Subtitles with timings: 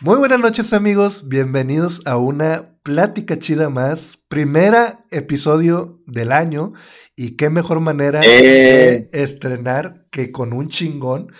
[0.00, 6.70] Muy buenas noches amigos, bienvenidos a una plática chida más, primera episodio del año
[7.16, 9.08] y qué mejor manera Eh.
[9.10, 11.32] de estrenar que con un chingón.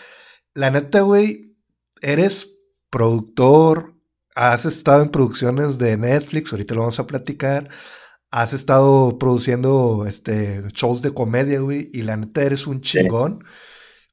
[0.54, 1.54] La neta, güey,
[2.00, 2.54] eres
[2.90, 3.95] productor,
[4.34, 7.69] has estado en producciones de Netflix, ahorita lo vamos a platicar,
[8.31, 13.45] has estado produciendo este, shows de comedia, güey, y la neta eres un chingón.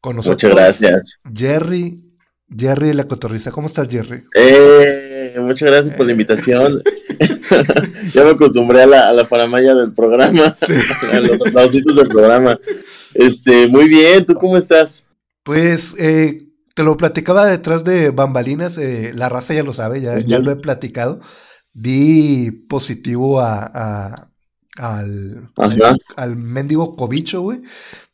[0.02, 1.21] Con nosotros, Muchas gracias.
[1.34, 2.12] Jerry,
[2.55, 4.23] Jerry la cotorriza, ¿cómo estás, Jerry?
[4.36, 6.82] Eh, muchas gracias por la invitación.
[8.14, 10.55] ya me acostumbré a la, a la paramaya del programa,
[11.11, 12.59] a los aplausitos del programa.
[13.14, 15.04] Este, muy bien, ¿tú cómo estás?
[15.43, 16.37] Pues eh,
[16.75, 20.51] te lo platicaba detrás de bambalinas, eh, la raza ya lo sabe, ya, ya lo
[20.51, 21.20] he platicado.
[21.73, 24.32] Di positivo a, a-
[24.77, 27.61] al, al, al mendigo cobicho, güey.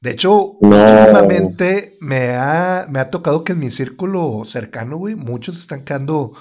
[0.02, 0.68] De hecho, No.
[0.78, 6.34] últimamente me ha, me ha tocado que en mi círculo cercano, güey, muchos están quedando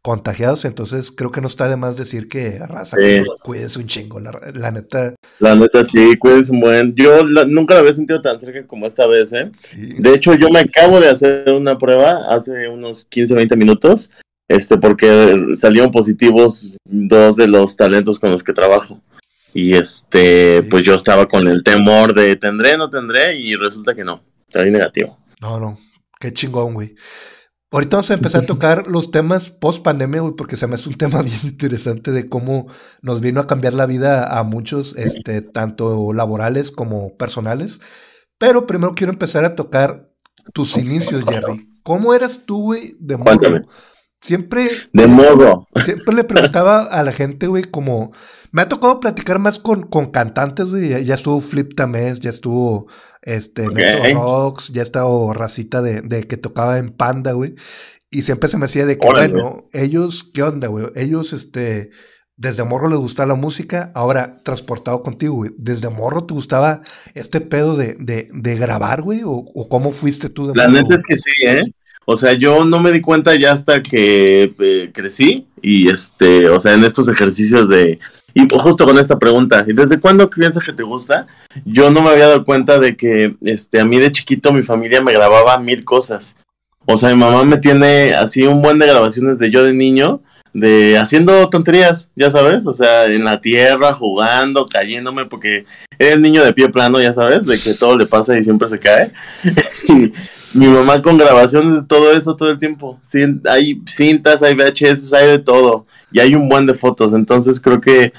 [0.00, 3.22] contagiados, entonces creo que no está de más decir que raza, Sí.
[3.42, 5.14] cuídense un chingo, la, la neta.
[5.40, 6.94] La neta, sí, cuídense un buen.
[6.94, 9.50] Yo la- nunca la había sentido tan cerca como esta vez, ¿eh?
[9.58, 9.94] sí.
[9.98, 14.12] De hecho, yo me acabo de hacer una prueba hace unos 15, 20 minutos,
[14.48, 19.00] este, porque salieron positivos dos de los talentos con los que trabajo.
[19.60, 20.68] Y este, Sí.
[20.70, 24.70] pues yo estaba con el temor de tendré, no tendré, y resulta que no, salí
[24.70, 25.18] negativo.
[25.40, 25.76] No, no,
[26.20, 26.94] qué chingón, güey.
[27.72, 30.88] Ahorita vamos a empezar a tocar los temas post pandemia, güey, porque se me hace
[30.88, 32.68] un tema bien interesante de cómo
[33.02, 37.80] nos vino a cambiar la vida a muchos, este, tanto laborales como personales.
[38.38, 40.08] Pero primero quiero empezar a tocar
[40.54, 41.68] tus inicios, Jerry.
[41.82, 43.66] ¿Cómo eras tú, güey, de morro?
[44.20, 45.66] Siempre, De modo.
[45.84, 48.12] siempre le preguntaba a la gente, güey, como...
[48.50, 50.88] Me ha tocado platicar más con, con cantantes, güey.
[50.88, 52.86] Ya, ya estuvo Flip Tamés, ya estuvo
[53.22, 53.74] este, Ok.
[53.74, 57.54] Neto Rocks, ya estado Racita de, de que tocaba en Panda, güey.
[58.10, 59.32] Y siempre se me hacía de que, Órale.
[59.34, 60.86] bueno, ellos, ¿qué onda, güey?
[60.96, 61.90] Ellos, este,
[62.36, 65.50] desde morro les gustaba la música, ahora transportado contigo, güey.
[65.58, 66.80] ¿Desde morro te gustaba
[67.14, 69.22] este pedo de, de, de grabar, güey?
[69.24, 70.82] ¿O, o cómo fuiste tú de La morro?
[70.82, 71.62] neta es que sí, ¿eh?
[72.10, 76.58] O sea, yo no me di cuenta ya hasta que eh, crecí y este, o
[76.58, 77.98] sea, en estos ejercicios de...
[78.32, 81.26] Y justo con esta pregunta, ¿y desde cuándo piensas que te gusta?
[81.66, 85.02] Yo no me había dado cuenta de que este, a mí de chiquito mi familia
[85.02, 86.34] me grababa mil cosas.
[86.86, 90.22] O sea, mi mamá me tiene así un buen de grabaciones de yo de niño,
[90.52, 95.64] de haciendo tonterías, ya sabes, o sea, en la tierra, jugando, cayéndome, porque
[95.98, 98.68] era el niño de pie plano, ya sabes, de que todo le pasa y siempre
[98.68, 99.12] se cae.
[100.54, 102.98] Y mi mamá con grabaciones de todo eso todo el tiempo.
[103.44, 105.86] Hay cintas, hay VHS, hay de todo.
[106.10, 107.12] Y hay un buen de fotos.
[107.12, 108.12] Entonces creo que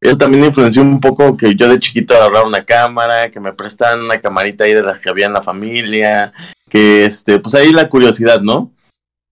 [0.00, 4.00] eso también influenció un poco que yo de chiquito agarraba una cámara, que me prestaban
[4.00, 6.32] una camarita ahí de las que había en la familia,
[6.68, 8.72] que este, pues ahí la curiosidad, ¿no?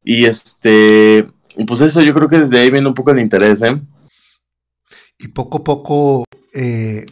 [0.04, 1.26] Y este,
[1.64, 3.80] pues eso yo creo que desde ahí viene un poco el interés, ¿eh?
[5.18, 7.06] Y poco a poco, eh,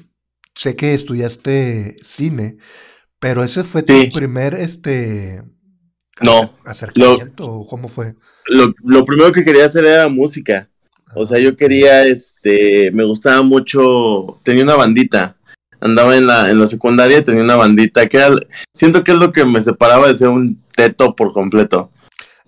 [0.55, 2.57] sé que estudiaste cine,
[3.19, 4.11] pero ese fue tu Sí.
[4.13, 5.43] primer, este,
[6.21, 8.15] No, acer- acercamiento, ¿o ¿cómo fue?
[8.47, 10.69] Lo, lo primero que quería hacer era música.
[11.15, 15.37] O sea, yo quería, este, me gustaba mucho, tenía una bandita,
[15.81, 18.31] andaba en la, en la secundaria y tenía una bandita que era,
[18.75, 21.91] siento que es lo que me separaba de ser un teto por completo,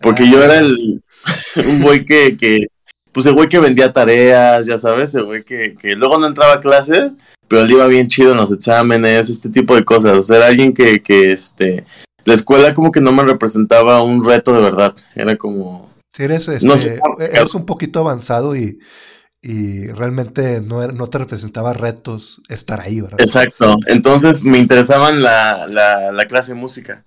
[0.01, 1.03] porque yo era el,
[1.67, 2.67] un güey que, que,
[3.13, 6.55] pues el güey que vendía tareas, ya sabes, el güey que, que luego no entraba
[6.55, 7.13] a clase,
[7.49, 10.47] pero le iba bien chido en los exámenes, este tipo de cosas, o sea, era
[10.47, 11.85] alguien que, que, este,
[12.25, 15.91] la escuela como que no me representaba un reto de verdad, era como...
[16.19, 17.25] Eres, este, No sé por qué.
[17.25, 18.79] eres un poquito avanzado y,
[19.41, 23.21] y realmente no, era- no te representaba retos estar ahí, ¿verdad?
[23.23, 23.77] Exacto.
[23.87, 27.05] Entonces me interesaban la, la, la clase de música.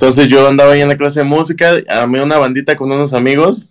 [0.00, 3.68] Entonces yo andaba ahí en la clase de música, armé una bandita con unos amigos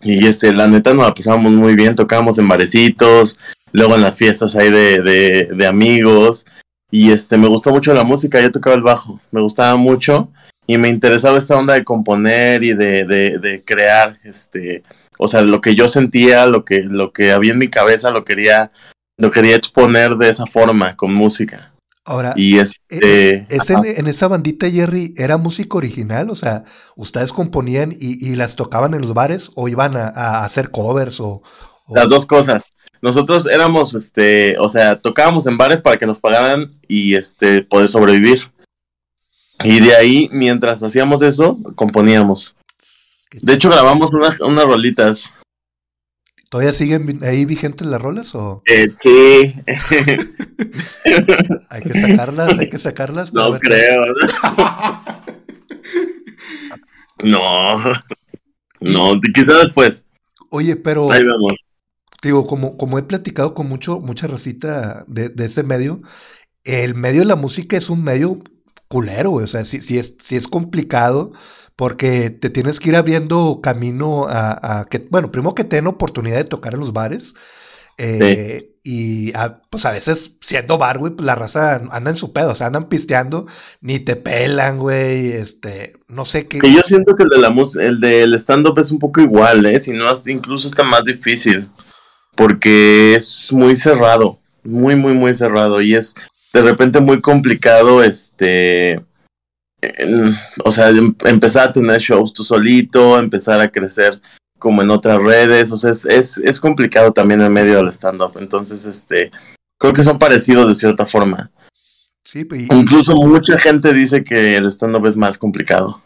[0.00, 3.38] y este, la neta nos la pasábamos muy bien, tocábamos en barecitos,
[3.72, 6.46] luego en las fiestas ahí de, de, de amigos
[6.90, 10.30] y este, me gustó mucho la música, yo tocaba el bajo, me gustaba mucho
[10.66, 14.82] y me interesaba esta onda de componer y de, de, de crear, este,
[15.18, 18.24] o sea, lo que yo sentía, lo que, lo que había en mi cabeza, lo
[18.24, 18.72] quería,
[19.18, 21.70] lo quería exponer de esa forma, con música.
[22.06, 23.46] Ahora, Y este.
[23.50, 26.30] ¿es en, en esa bandita, Jerry, era música original?
[26.30, 26.62] O sea,
[26.94, 31.18] ¿ustedes componían y, y las tocaban en los bares o iban a, a hacer covers
[31.20, 31.42] o,
[31.86, 32.72] o- Las dos cosas.
[33.02, 37.88] Nosotros éramos, este, o sea, tocábamos en bares para que nos pagaran y este, poder
[37.88, 38.50] sobrevivir.
[39.64, 42.54] Y de ahí, mientras hacíamos eso, componíamos.
[43.42, 45.32] De hecho, grabamos unas, unas rolitas.
[46.56, 49.54] ¿Todavía siguen ahí vigentes las rolas o Eh, sí.
[51.68, 52.58] hay que sacarlas?
[52.58, 53.34] Hay que sacarlas.
[53.34, 54.02] no ver- creo.
[57.24, 57.82] no.
[58.78, 60.04] No, quizá después.
[60.50, 61.10] Oye, pero.
[61.10, 61.54] Ahí vamos.
[62.22, 66.02] Digo, como, como he platicado con mucho, mucha recita de, de ese medio,
[66.64, 68.38] el medio de la música es un medio
[68.88, 69.44] culero, güey.
[69.44, 71.32] O sea, sí, sí, es, sí es complicado
[71.76, 75.86] porque te tienes que ir abriendo camino a, a, que, bueno, primero que te den
[75.86, 77.34] oportunidad de tocar en los bares.
[77.98, 82.32] Eh, Y a, pues a veces, siendo bar, güey, pues la raza anda en su
[82.32, 83.46] pedo, o sea, andan pisteando,
[83.80, 86.60] ni te pelan, güey, este, no sé qué.
[86.60, 87.52] Que yo siento que el de la
[87.82, 89.80] el del stand-up es un poco igual, ¿eh?
[89.80, 91.68] Si no, incluso está más difícil,
[92.36, 96.14] porque es muy cerrado, muy, muy, muy cerrado, y es
[96.52, 99.00] de repente muy complicado, este,
[100.64, 104.20] o sea, em, empezar a tener shows tú solito, empezar a crecer
[104.58, 108.38] como en otras redes, o sea, es, es, es complicado también en medio del stand-up,
[108.38, 109.30] entonces, este,
[109.78, 111.50] creo que son parecidos de cierta forma.
[112.24, 116.02] Sí, pues, Incluso mucha gente dice que el stand-up es más complicado.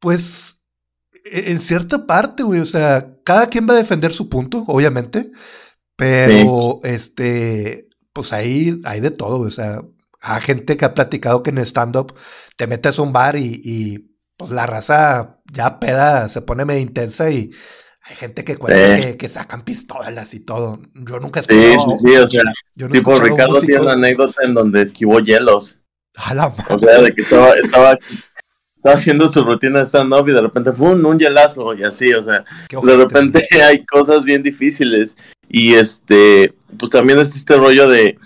[0.00, 0.58] Pues,
[1.24, 5.30] e, en cierta parte, güey, o sea, cada quien va a defender su punto, obviamente,
[5.96, 9.82] pero, este, pues ahí hay de todo, o sea,
[10.20, 12.14] hay gente que ha platicado que en stand-up
[12.56, 17.30] te metes a un bar y, pues la raza ya peda, se pone medio intensa
[17.30, 17.50] y
[18.02, 20.80] hay gente que cuenta que, sacan pistolas y todo.
[20.94, 21.94] Yo nunca he escuchado.
[21.94, 22.42] Sí, sí, sí, o sea,
[22.90, 25.80] tipo Ricardo tiene una anécdota en donde esquivó hielos.
[26.70, 27.98] o sea, de que estaba, estaba,
[28.84, 31.04] haciendo su rutina de stand-up y de repente, ¡pum!
[31.04, 35.16] un hielazo y así, o sea, de repente hay cosas bien difíciles
[35.48, 38.18] y este, pues también es este rollo de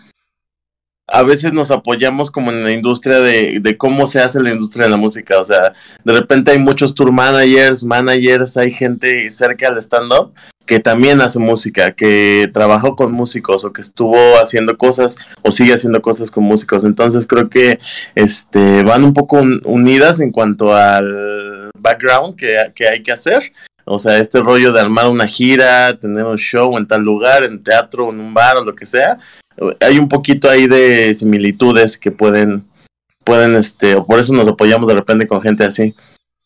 [1.06, 4.84] a veces nos apoyamos como en la industria de, de, cómo se hace la industria
[4.84, 5.38] de la música.
[5.40, 10.32] O sea, de repente hay muchos tour managers, managers, hay gente cerca del stand-up
[10.66, 15.74] que también hace música, que trabajó con músicos o que estuvo haciendo cosas o sigue
[15.74, 16.84] haciendo cosas con músicos.
[16.84, 17.78] Entonces creo que
[18.14, 23.52] este, van un poco unidas en cuanto al background que, que hay que hacer.
[23.84, 27.62] O sea, este rollo de armar una gira, tener un show en tal lugar, en
[27.62, 29.18] teatro, en un bar o lo que sea,
[29.80, 32.64] hay un poquito ahí de similitudes que pueden,
[33.24, 35.94] pueden, este, o por eso nos apoyamos de repente con gente así.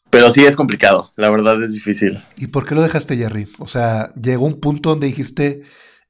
[0.09, 2.23] Pero sí es complicado, la verdad es difícil.
[2.37, 3.49] ¿Y por qué lo dejaste, Jerry?
[3.59, 5.62] O sea, ¿llegó un punto donde dijiste,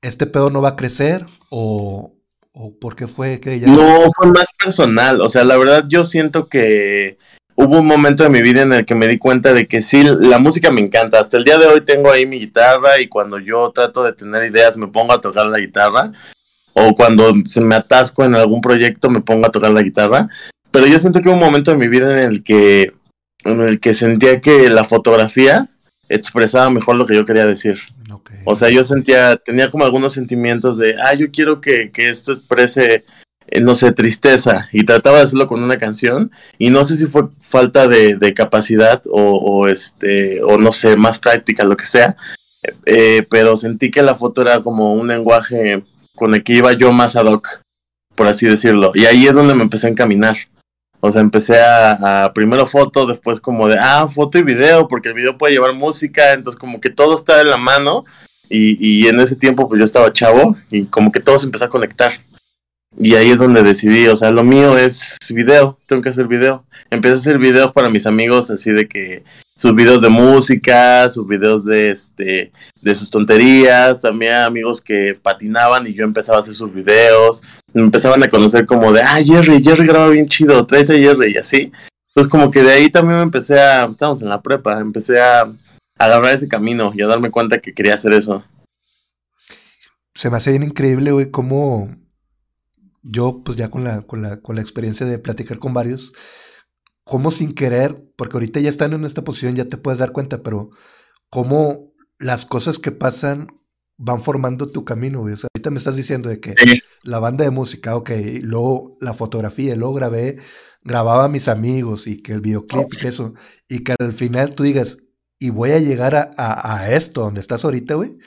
[0.03, 1.25] este pedo no va a crecer?
[1.49, 2.15] ¿O,
[2.53, 3.69] o por qué fue que ya...
[3.69, 5.21] No, fue más personal.
[5.23, 7.19] O sea, la verdad yo siento que
[7.57, 10.05] hubo un momento de mi vida en el que me di cuenta de que sí,
[10.05, 11.19] la música me encanta.
[11.19, 14.45] Hasta el día de hoy tengo ahí mi guitarra y cuando yo trato de tener
[14.45, 16.13] ideas me pongo a tocar la guitarra
[16.75, 20.29] o cuando se me atasco en algún proyecto me pongo a tocar la guitarra.
[20.71, 22.93] Pero yo siento que hubo un momento en mi vida en el que,
[23.45, 25.71] en el que sentía que la fotografía
[26.09, 27.79] expresaba mejor lo que yo quería decir.
[28.45, 32.33] O sea, yo sentía, tenía como algunos sentimientos de, ah, yo quiero que, que esto
[32.33, 33.05] exprese,
[33.61, 34.69] no sé, tristeza.
[34.73, 36.31] Y trataba de hacerlo con una canción.
[36.59, 41.19] Y no sé si fue falta de, capacidad o, o, este, o no sé, más
[41.19, 42.17] práctica, lo que sea.
[42.85, 45.85] Eh, pero sentí que la foto era como un lenguaje
[46.15, 47.61] con el que iba yo más ad hoc,
[48.15, 48.93] por así decirlo.
[48.95, 50.37] Y ahí es donde me empecé a encaminar.
[51.01, 55.15] O sea, empecé a, primero foto, después como de, ah, foto y video, porque el
[55.15, 58.05] video puede llevar música, entonces como que todo está en la mano.
[58.49, 61.65] Y, y en ese tiempo pues yo estaba chavo y como que todo se empezó
[61.67, 62.13] a conectar.
[62.99, 66.65] Y ahí es donde decidí, o sea, lo mío es video, tengo que hacer video.
[66.91, 69.23] Empecé a hacer videos para mis amigos, así de que
[69.57, 75.87] sus videos de música, sus videos de este de sus tonterías, también amigos que patinaban
[75.87, 79.63] y yo empezaba a hacer sus videos, me empezaban a conocer como de, ah, Jerry,
[79.63, 81.73] Jerry graba bien chido, tráete a Jerry y así.
[82.09, 85.43] Entonces como que de ahí también me empecé a, estamos en la prepa, empecé a,
[85.43, 85.55] a
[85.99, 88.45] agarrar ese camino y a darme cuenta que quería hacer eso.
[90.15, 91.91] Se me hace bien increíble, güey, cómo
[93.09, 96.13] yo, pues ya con la, con la, con la experiencia de platicar con varios,
[97.05, 100.43] cómo sin querer, porque ahorita ya están en esta posición, ya te puedes dar cuenta,
[100.43, 100.71] pero
[101.31, 103.49] cómo las cosas que pasan
[103.99, 105.35] van formando tu camino, güey.
[105.35, 106.55] O sea, ahorita me estás diciendo de que
[107.03, 108.11] la banda de música, ok,
[108.43, 110.39] luego la fotografía, luego grabé,
[110.83, 113.35] grababa a mis amigos y que el videoclip y que eso,
[113.69, 114.99] y que al final tú digas,
[115.39, 118.19] y voy a llegar a, a, esto donde estás ahorita, güey,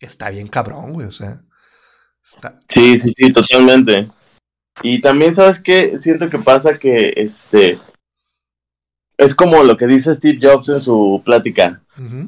[0.00, 1.42] está bien cabrón, güey, o sea.
[2.68, 4.10] Sí, sí, sí, totalmente.
[4.82, 5.98] Y también, ¿sabes qué?
[5.98, 7.78] Siento que pasa que, este,
[9.16, 11.82] es como lo que dice Steve Jobs en su plática.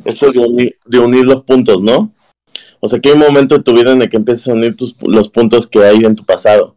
[0.05, 0.35] Esto es
[0.87, 2.13] de unir, los puntos, ¿no?
[2.81, 4.75] O sea, que hay un momento en tu vida en el que empiezas a unir
[4.75, 6.77] tus, los puntos que hay en tu pasado.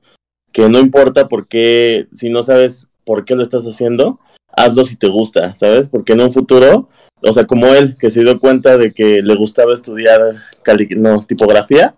[0.52, 4.20] Que no importa por qué, si no sabes por qué lo estás haciendo,
[4.56, 5.90] hazlo si te gusta, ¿sabes?
[5.90, 6.90] Porque en un futuro,
[7.22, 10.22] o sea, como él, que se dio cuenta de que le gustaba estudiar
[10.96, 11.96] no, tipografía,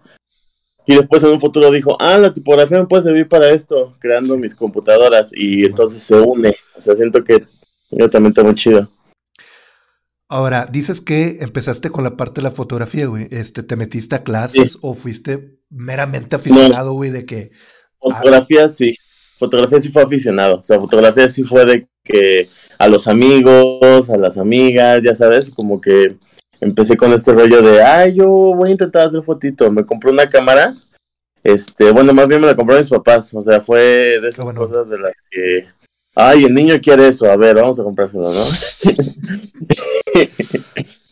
[0.86, 4.38] y después en un futuro dijo, ah, la tipografía me puede servir para esto, creando
[4.38, 6.56] mis computadoras, y entonces se une.
[6.78, 7.46] O sea, siento que
[7.92, 8.90] yo también está muy chido.
[10.28, 13.28] Ahora, dices que empezaste con la parte de la fotografía, güey.
[13.32, 17.52] Este, ¿te metiste a clases o fuiste meramente aficionado, güey, de que...
[18.00, 18.96] Fotografía sí.
[19.38, 20.60] Fotografía sí fue aficionado.
[20.60, 22.50] O sea, fotografía sí fue de que
[22.80, 26.16] a los amigos, a las amigas, ya sabes, como que
[26.60, 29.72] empecé con este rollo de, ay, yo voy a intentar hacer fotito.
[29.72, 30.76] Me compré una cámara.
[31.44, 33.34] Este, bueno, más bien me la compré mis papás.
[33.34, 35.68] O sea, fue de esas cosas de las que
[36.18, 38.46] Ay, el niño quiere eso, a ver, vamos a comprárselo, ¿no?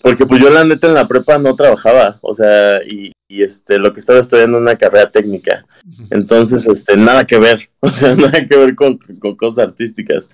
[0.02, 3.92] Porque pues yo la neta en la prepa no trabajaba, o sea, y, este, lo
[3.92, 5.66] que estaba estudiando una carrera técnica.
[6.10, 10.30] Entonces, este, nada que ver, o sea, nada que ver con, con cosas artísticas.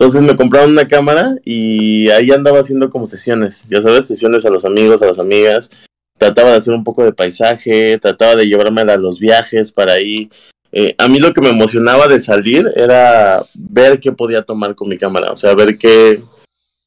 [0.00, 4.50] Entonces me compraron una cámara y ahí andaba haciendo como sesiones, ya sabes, sesiones a
[4.50, 5.70] los amigos, a las amigas.
[6.16, 10.30] Trataba de hacer un poco de paisaje, trataba de llevarme a los viajes para ahí
[10.72, 14.88] eh, a mí lo que me emocionaba de salir era ver qué podía tomar con
[14.88, 16.22] mi cámara, o sea, ver qué,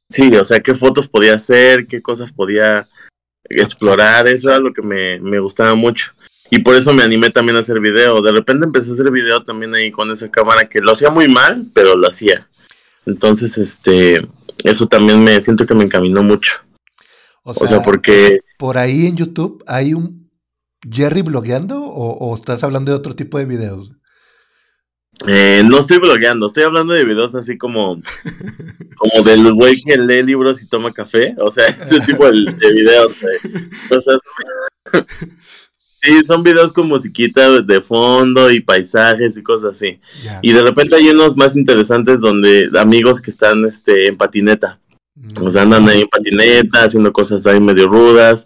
[0.09, 2.87] sí, o sea, qué fotos podía hacer, qué cosas podía
[3.49, 6.13] explorar, eso era lo que me, me gustaba mucho.
[6.49, 8.21] Y por eso me animé también a hacer video.
[8.21, 11.27] De repente empecé a hacer video también ahí con esa cámara que lo hacía muy
[11.27, 12.47] mal, pero lo hacía.
[13.05, 14.27] Entonces, este,
[14.63, 16.53] eso también me siento que me encaminó mucho.
[17.43, 18.39] O sea, porque...
[18.57, 20.23] Por ahí en YouTube hay un,
[20.89, 23.91] Jerry blogueando o, estás hablando de otro tipo de videos?
[25.27, 28.01] Eh, no estoy blogueando, estoy hablando de videos así como,
[28.97, 33.13] como del güey que lee libros y toma café, o sea, ese tipo de, videos.
[36.03, 39.99] Sí, son videos con musiquita de fondo y paisajes y cosas así.
[40.41, 44.79] Y de repente hay unos más interesantes donde amigos que están este, en patineta.
[45.41, 48.45] O sea, andan ahí en patineta, haciendo cosas ahí medio rudas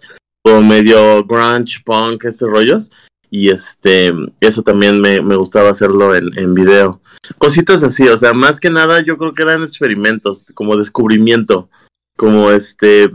[0.62, 2.92] medio grunge, punk, estos rollos.
[3.30, 7.02] Y este, eso también me, gustaba hacerlo en, en video.
[7.36, 11.68] Cositas así, o sea, más que nada yo creo que eran experimentos, como descubrimiento,
[12.16, 13.10] como este,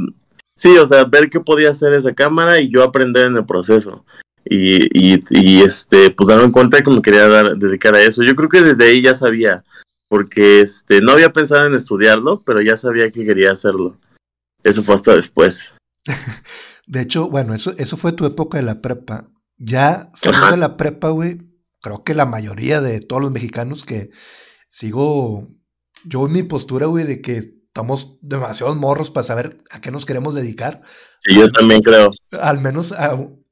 [0.55, 4.05] sí, o sea, ver qué podía hacer esa cámara y yo aprender en el proceso.
[4.45, 8.23] Y, y, y este, pues darme cuenta que me quería dar, dedicar a eso.
[8.23, 9.63] Yo creo que desde ahí ya sabía,
[10.07, 13.97] porque este, no había pensado en estudiarlo, pero ya sabía que quería hacerlo.
[14.63, 15.73] Eso fue hasta después.
[16.87, 19.29] De hecho, bueno, eso, eso fue tu época de la prepa.
[19.57, 21.37] Ya saliendo de la prepa, güey,
[21.81, 24.11] creo que la mayoría de todos los mexicanos que
[24.67, 25.49] sigo,
[26.03, 30.05] yo en mi postura, güey, de que estamos demasiados morros para saber a qué nos
[30.05, 30.81] queremos dedicar.
[31.21, 32.11] Sí, yo también creo.
[32.39, 32.93] Al menos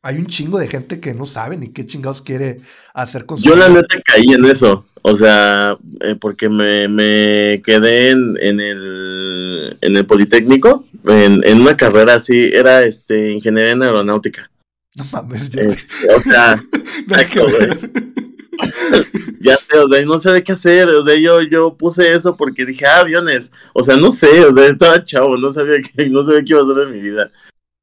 [0.04, 2.62] hay un chingo de gente que no sabe ni qué chingados quiere
[2.94, 4.86] hacer con su Yo la neta caí en eso.
[5.04, 11.62] O sea, eh, porque me, me quedé en, en, el, en el Politécnico, en, en
[11.62, 14.52] una carrera así, era este ingeniería en aeronáutica.
[14.96, 15.64] No mames, ya.
[15.64, 16.62] Este, o sea,
[19.42, 22.66] ya sé, o sea, no sabía qué hacer, o sea, yo, yo puse eso porque
[22.66, 26.24] dije, ah, aviones, o sea, no sé, o sea, estaba chavo, no sabía qué, no
[26.24, 27.32] sabía qué iba a hacer de mi vida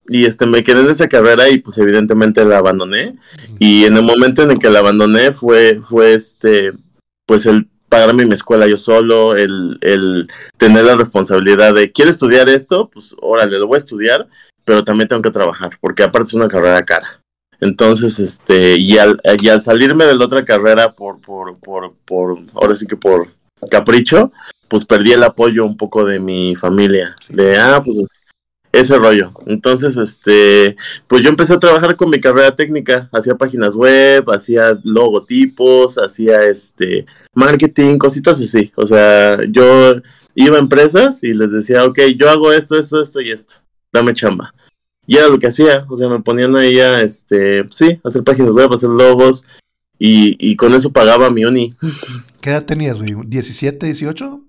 [0.08, 3.16] y este me quedé en esa carrera y pues evidentemente la abandoné.
[3.58, 6.72] Y en el momento en el que la abandoné fue fue este
[7.26, 12.48] pues el pagarme mi escuela yo solo el, el tener la responsabilidad de quiero estudiar
[12.48, 14.26] esto pues órale lo voy a estudiar
[14.64, 17.22] pero también tengo que trabajar porque aparte es una carrera cara
[17.62, 22.38] entonces este y al, y al salirme de la otra carrera por por por por
[22.54, 23.28] ahora sí que por
[23.70, 24.32] capricho
[24.68, 27.16] pues perdí el apoyo un poco de mi familia.
[27.28, 28.04] De ah pues
[28.78, 29.32] ese rollo.
[29.46, 34.78] Entonces, este, pues yo empecé a trabajar con mi carrera técnica, hacía páginas web, hacía
[34.84, 38.72] logotipos, hacía este marketing, cositas así.
[38.76, 39.94] O sea, yo
[40.34, 43.56] iba a empresas y les decía, ok, yo hago esto, esto, esto y esto,
[43.92, 44.54] dame chamba.
[45.06, 48.52] Y era lo que hacía, o sea, me ponían ahí a, este, sí, hacer páginas
[48.52, 49.46] web, hacer logos,
[49.98, 51.70] y, y con eso pagaba mi uni.
[52.40, 53.10] ¿Qué edad tenías, güey?
[53.10, 54.44] ¿17, 18?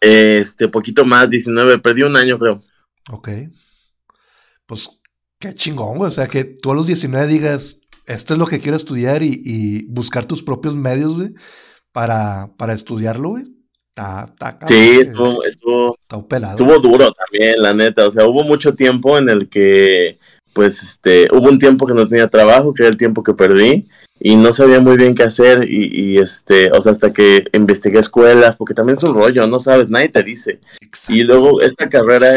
[0.00, 2.62] Este, poquito más, 19, perdí un año, creo.
[3.10, 3.28] Ok.
[4.66, 5.02] Pues
[5.38, 6.08] qué chingón, güey.
[6.08, 9.86] O sea, que tú a los 19 digas, esto es lo que quiero estudiar y,
[9.88, 11.28] buscar tus propios medios, güey,
[11.92, 13.44] para, para estudiarlo, güey.
[14.66, 15.98] sí, estuvo, estuvo,
[16.50, 18.06] estuvo duro también, la neta.
[18.06, 20.18] O sea, hubo mucho tiempo en el que,
[20.52, 23.88] pues, este, hubo un tiempo que no tenía trabajo, que era el tiempo que perdí
[24.24, 27.98] y no sabía muy bien qué hacer y, y, este, o sea, hasta que investigué
[27.98, 30.60] escuelas, porque también es un rollo, no sabes, nadie te dice.
[31.08, 32.28] Y luego esta carrera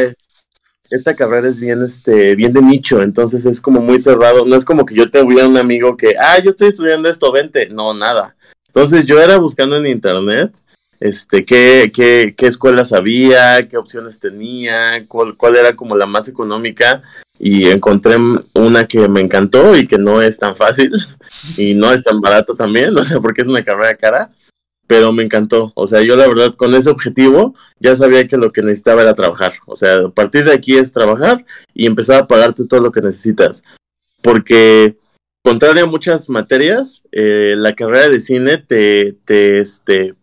[0.96, 4.46] esta carrera es bien, este, bien de nicho, entonces es como muy cerrado.
[4.46, 7.32] No es como que yo te tuviera un amigo que, ah, yo estoy estudiando esto,
[7.32, 7.70] vente.
[7.70, 8.36] No, nada.
[8.68, 10.54] Entonces yo era buscando en internet,
[11.00, 16.28] este, qué, qué, qué escuelas había, qué opciones tenía, cuál, cuál era como la más
[16.28, 17.02] económica
[17.38, 18.16] y encontré
[18.54, 20.92] una que me encantó y que no es tan fácil
[21.58, 24.30] y no es tan barato también, no sé, porque es una carrera cara
[24.88, 25.72] pero me encantó.
[25.76, 29.16] O sea, yo la verdad con ese objetivo ya sabía que lo que necesitaba era
[29.16, 29.54] trabajar.
[29.66, 33.02] O sea, a partir de aquí es trabajar y empezar a pagarte todo lo que
[33.02, 33.64] necesitas.
[34.22, 34.98] Porque,
[35.44, 40.16] contrario a muchas materias, eh, la carrera de cine te, te, este,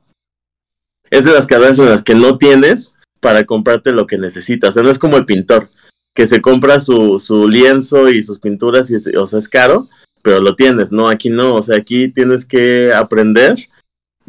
[1.11, 4.71] es de las carreras en las que no tienes para comprarte lo que necesitas.
[4.71, 5.69] O sea, no es como el pintor,
[6.15, 9.89] que se compra su, su lienzo y sus pinturas, y, o sea, es caro,
[10.23, 11.09] pero lo tienes, ¿no?
[11.09, 13.69] Aquí no, o sea, aquí tienes que aprender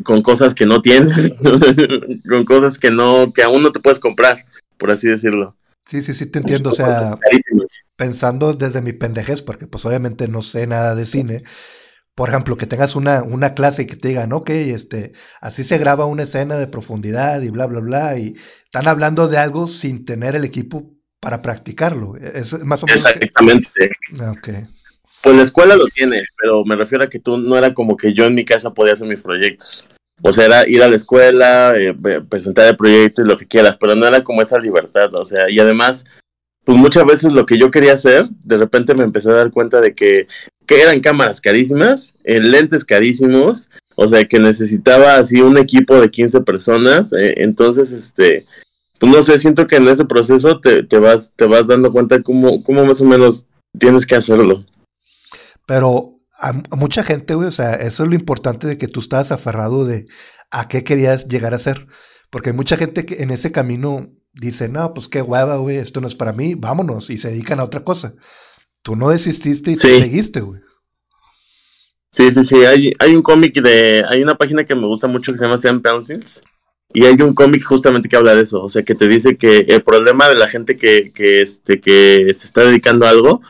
[0.02, 1.14] con cosas que no tienes,
[2.30, 4.46] con cosas que no, que aún no te puedes comprar,
[4.78, 5.56] por así decirlo.
[5.86, 6.72] Sí, sí, sí, te entiendo.
[6.72, 7.18] O sea,
[7.96, 11.44] pensando desde mi pendejez, porque pues obviamente no sé nada de cine.
[12.16, 15.80] Por ejemplo, que tengas una, una clase y que te digan, ok, este, así se
[15.80, 20.06] graba una escena de profundidad y bla, bla, bla, y están hablando de algo sin
[20.06, 22.16] tener el equipo para practicarlo.
[22.18, 23.06] Es más o menos.
[23.06, 23.90] Exactamente.
[24.38, 24.68] Okay.
[25.24, 28.14] Pues la escuela lo tiene, pero me refiero a que tú no era como que
[28.14, 29.88] yo en mi casa podía hacer mis proyectos.
[30.22, 31.96] O sea, era ir a la escuela, eh,
[32.30, 35.50] presentar el proyecto y lo que quieras, pero no era como esa libertad, o sea,
[35.50, 36.06] y además,
[36.66, 39.80] pues muchas veces lo que yo quería hacer, de repente me empecé a dar cuenta
[39.80, 40.28] de que,
[40.68, 46.42] eran cámaras carísimas, en lentes carísimos, o sea, que necesitaba así un equipo de 15
[46.42, 48.46] personas, eh, entonces, este,
[48.98, 52.24] pues no sé, siento que en ese proceso te, te, vas, te vas dando cuenta
[52.24, 53.46] cómo, cómo más o menos
[53.78, 54.66] tienes que hacerlo.
[55.66, 59.32] Pero a, mucha gente, güey, o sea, eso es lo importante de que tú estabas
[59.32, 60.08] aferrado de
[60.52, 61.88] a qué querías llegar a ser.
[62.30, 66.02] Porque hay mucha gente que en ese camino dice, no, pues qué hueva, güey, esto
[66.02, 68.16] no es para mí, vámonos, y se dedican a otra cosa.
[68.82, 70.62] Tú no desististe y te seguiste, güey.
[72.12, 75.32] Sí, sí, sí, hay, hay un cómic de, hay una página que me gusta mucho
[75.32, 76.44] que se llama Sam Pencils,
[76.94, 79.66] y hay un cómic justamente que habla de eso, o sea, que te dice que
[79.68, 83.42] el problema de la gente que, que, este, que se está dedicando a algo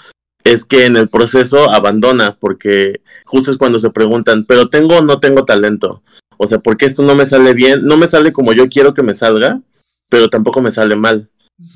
[0.43, 5.01] es que en el proceso abandona, porque justo es cuando se preguntan, pero tengo o
[5.01, 6.03] no tengo talento.
[6.37, 9.03] O sea, porque esto no me sale bien, no me sale como yo quiero que
[9.03, 9.61] me salga,
[10.09, 11.29] pero tampoco me sale mal.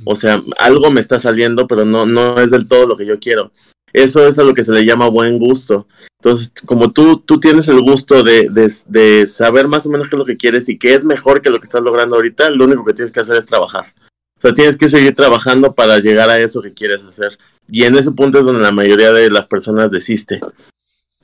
[0.06, 3.20] O sea, algo me está saliendo, pero no, no es del todo lo que yo
[3.20, 3.52] quiero.
[3.94, 5.88] Eso es a lo que se le llama buen gusto.
[6.22, 10.16] Entonces, como tú, tú tienes el gusto de, de, de saber más o menos qué
[10.16, 12.66] es lo que quieres y qué es mejor que lo que estás logrando ahorita, lo
[12.66, 13.94] único que tienes que hacer es trabajar.
[14.38, 17.38] O sea, tienes que seguir trabajando para llegar a eso que quieres hacer.
[17.70, 20.40] Y en ese punto es donde la mayoría de las personas desiste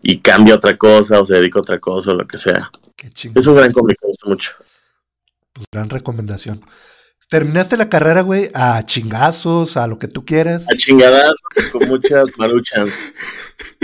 [0.01, 2.69] y cambia otra cosa o se dedica a otra cosa o lo que sea.
[2.97, 4.51] es un gran cómic, me gusta mucho.
[5.53, 6.61] Pues gran recomendación.
[7.29, 10.65] Terminaste la carrera, güey, a chingazos, a lo que tú quieras.
[10.71, 11.33] A chingadas,
[11.71, 13.05] con muchas maruchas.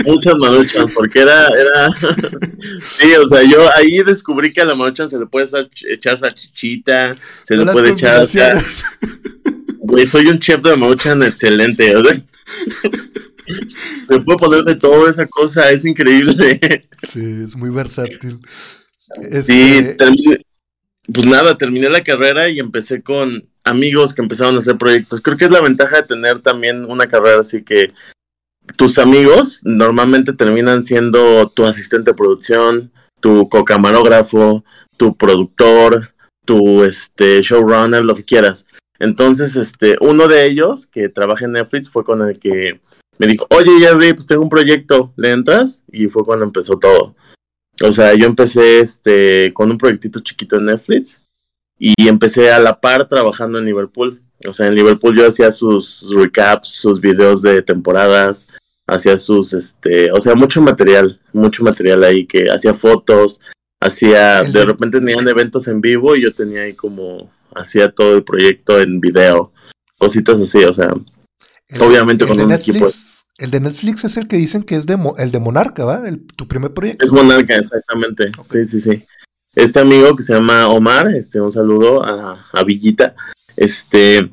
[0.04, 1.90] muchas maruchas, porque era, era.
[2.86, 5.48] sí, o sea, yo ahí descubrí que a la marucha se le puede
[5.88, 8.28] echar salchichita, se le puede echar.
[9.90, 12.22] Güey, soy un chef de maruchan excelente, o sea.
[14.08, 16.60] Me puedo poner de todo esa cosa, es increíble.
[17.08, 18.40] Sí, es muy versátil.
[19.42, 19.96] Sí, este,
[21.12, 25.20] pues nada, terminé la carrera y empecé con amigos que empezaron a hacer proyectos.
[25.20, 27.88] Creo que es la ventaja de tener también una carrera así que
[28.76, 34.64] tus amigos normalmente terminan siendo tu asistente de producción, tu cocamarógrafo,
[34.96, 38.66] tu productor, tu este showrunner, lo que quieras.
[39.00, 42.80] Entonces, este, uno de ellos que trabaja en Netflix fue con el que
[43.18, 45.82] me dijo, oye Jerry, pues tengo un proyecto, ¿le entras?
[45.90, 47.16] Y fue cuando empezó todo.
[47.82, 51.22] O sea, yo empecé este con un proyectito chiquito en Netflix
[51.78, 54.20] y empecé a la par trabajando en Liverpool.
[54.46, 58.48] O sea, en Liverpool yo hacía sus recaps, sus videos de temporadas,
[58.86, 63.40] hacía sus, este, o sea, mucho material, mucho material ahí que hacía fotos,
[63.80, 68.24] hacía, de repente tenían eventos en vivo y yo tenía ahí como hacía todo el
[68.24, 69.52] proyecto en video,
[69.98, 70.92] cositas así, o sea,
[71.80, 72.88] obviamente con un equipo.
[73.38, 76.06] El de Netflix es el que dicen que es de el de Monarca, ¿va?
[76.06, 77.04] El, tu primer proyecto.
[77.04, 78.30] Es Monarca, exactamente.
[78.42, 79.06] Sí, sí, sí.
[79.54, 83.14] Este amigo que se llama Omar, este, un saludo a, a Villita.
[83.56, 84.30] Este,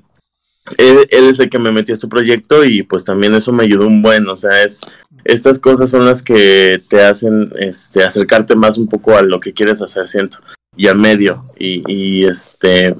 [0.77, 3.87] él, es el que me metió a este proyecto y pues también eso me ayudó
[3.87, 4.81] un buen, o sea, es
[5.23, 9.53] estas cosas son las que te hacen este acercarte más un poco a lo que
[9.53, 10.39] quieres hacer, siento
[10.77, 11.45] y al medio.
[11.57, 12.95] Y, y, este,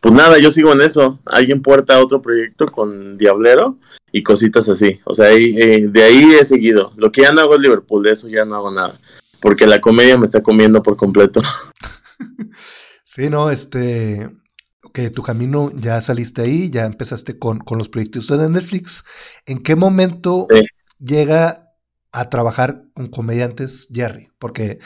[0.00, 1.18] pues nada, yo sigo en eso.
[1.26, 3.78] Alguien puerta otro proyecto con Diablero
[4.12, 5.00] y cositas así.
[5.04, 6.92] O sea, eh, de ahí he seguido.
[6.96, 9.00] Lo que ya no hago es Liverpool, de eso ya no hago nada.
[9.40, 11.40] Porque la comedia me está comiendo por completo.
[13.04, 14.30] sí, no, este.
[14.94, 19.04] Que tu camino ya saliste ahí, ya empezaste con, con los proyectos de Netflix.
[19.44, 20.46] ¿En qué momento
[20.98, 21.74] llega
[22.10, 24.30] a trabajar con comediantes Jerry?
[24.38, 24.78] Porque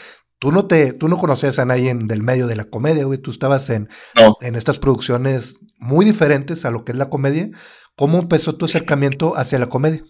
[0.42, 3.16] tú no te, tú no conocías a nadie del medio de la comedia, güey.
[3.16, 3.88] Tú estabas en,
[4.40, 7.48] en estas producciones muy diferentes a lo que es la comedia.
[7.94, 10.02] ¿Cómo empezó tu acercamiento hacia la comedia?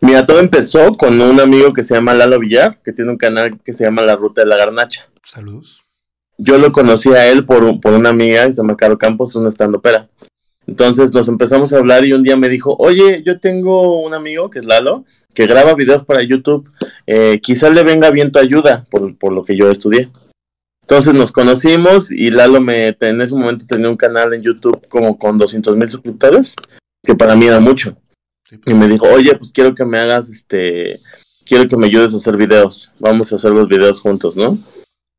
[0.00, 3.60] Mira, todo empezó con un amigo que se llama Lalo Villar, que tiene un canal
[3.62, 5.06] que se llama La Ruta de la Garnacha.
[5.22, 5.84] Saludos.
[6.38, 9.50] Yo lo conocí a él por, por una amiga que se llama Caro Campos, una
[9.50, 10.08] estando pera.
[10.66, 14.48] Entonces nos empezamos a hablar y un día me dijo, oye, yo tengo un amigo
[14.48, 15.04] que es Lalo,
[15.34, 16.70] que graba videos para YouTube,
[17.06, 20.10] eh, quizás le venga bien tu ayuda por, por lo que yo estudié.
[20.82, 25.16] Entonces nos conocimos y Lalo me, en ese momento tenía un canal en YouTube como
[25.18, 26.54] con 200 mil suscriptores,
[27.02, 27.96] que para mí era mucho.
[28.66, 31.00] Y me dijo, oye, pues quiero que me hagas, este,
[31.46, 34.58] quiero que me ayudes a hacer videos, vamos a hacer los videos juntos, ¿no?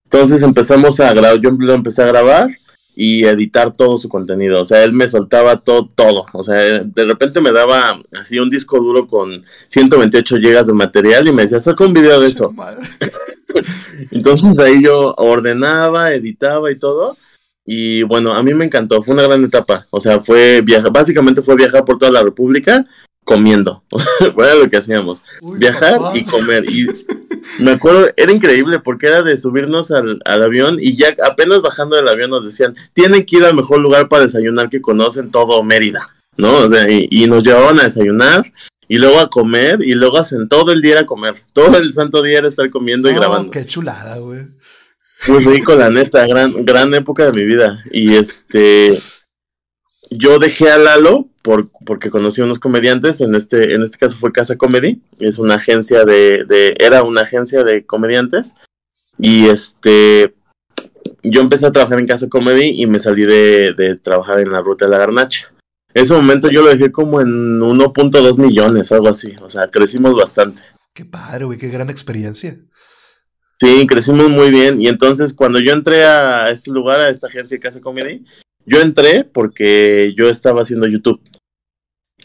[0.03, 2.49] Entonces empezamos a grabar, yo lo empecé a grabar
[2.95, 4.61] y editar todo su contenido.
[4.61, 6.25] O sea, él me soltaba todo, todo.
[6.33, 11.27] O sea, de repente me daba así un disco duro con 128 gigas de material
[11.27, 12.53] y me decía, saca un video de eso.
[14.11, 17.17] Entonces ahí yo ordenaba, editaba y todo.
[17.65, 19.87] Y bueno, a mí me encantó, fue una gran etapa.
[19.89, 22.85] O sea, fue viajar, básicamente fue viajar por toda la República
[23.23, 23.83] comiendo.
[24.35, 25.23] Fue lo que hacíamos.
[25.57, 26.65] viajar y comer.
[26.69, 26.87] Y
[27.59, 32.07] me acuerdo, era increíble porque era de subirnos al, avión y ya apenas bajando del
[32.07, 36.09] avión nos decían, tienen que ir al mejor lugar para desayunar que conocen todo Mérida,
[36.37, 36.55] ¿no?
[36.55, 38.51] O sea, y, nos llevaban a desayunar
[38.87, 41.35] y luego a comer y luego hacen todo el día a comer.
[41.53, 43.51] Todo el santo día era estar comiendo y grabando.
[43.51, 44.41] Qué chulada, güey.
[45.27, 47.83] Muy rico, la neta, gran, gran época de mi vida.
[47.91, 48.99] Y este,
[50.09, 54.17] yo dejé a Lalo por, porque conocí a unos comediantes, en este, en este caso
[54.17, 58.55] fue Casa Comedy, es una agencia de, de, era una agencia de comediantes,
[59.17, 60.33] y este,
[61.21, 64.61] yo empecé a trabajar en Casa Comedy y me salí de, de trabajar en la
[64.61, 65.51] ruta de la garnacha.
[65.93, 70.15] En ese momento yo lo dejé como en 1.2 millones, algo así, o sea, crecimos
[70.15, 70.63] bastante.
[70.93, 72.57] Qué padre, güey, qué gran experiencia.
[73.59, 77.55] Sí, crecimos muy bien, y entonces cuando yo entré a este lugar, a esta agencia
[77.57, 78.25] de Casa Comedy,
[78.65, 81.21] yo entré porque yo estaba haciendo YouTube.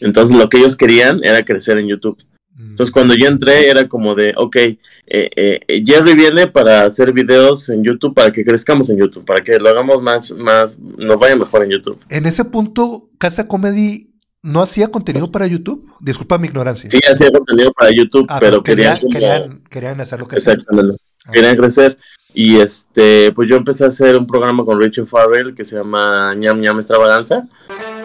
[0.01, 2.23] Entonces lo que ellos querían era crecer en YouTube.
[2.57, 7.69] Entonces cuando yo entré era como de, ok, eh, eh, Jerry viene para hacer videos
[7.69, 11.37] en YouTube, para que crezcamos en YouTube, para que lo hagamos más, más, nos vaya
[11.37, 11.97] mejor en YouTube.
[12.09, 14.09] En ese punto, Casa Comedy
[14.41, 15.89] no hacía contenido para YouTube.
[16.01, 16.89] Disculpa mi ignorancia.
[16.89, 20.59] Sí, hacía contenido para YouTube, ah, pero, querían, querían, querían, hacerlo crecer.
[20.59, 21.01] Exactamente.
[21.25, 21.31] Ah.
[21.31, 21.97] Querían crecer.
[22.33, 26.33] Y este, pues yo empecé a hacer un programa con Richard Farrell que se llama
[26.35, 27.47] ñam ñam extravaganza.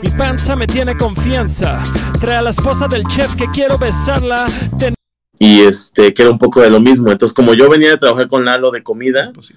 [0.03, 1.83] Mi panza me tiene confianza.
[2.21, 4.47] Trae a la esposa del chef que quiero besarla.
[5.39, 7.11] Y este, que era un poco de lo mismo.
[7.11, 9.53] Entonces, como yo venía de trabajar con Lalo de comida, pues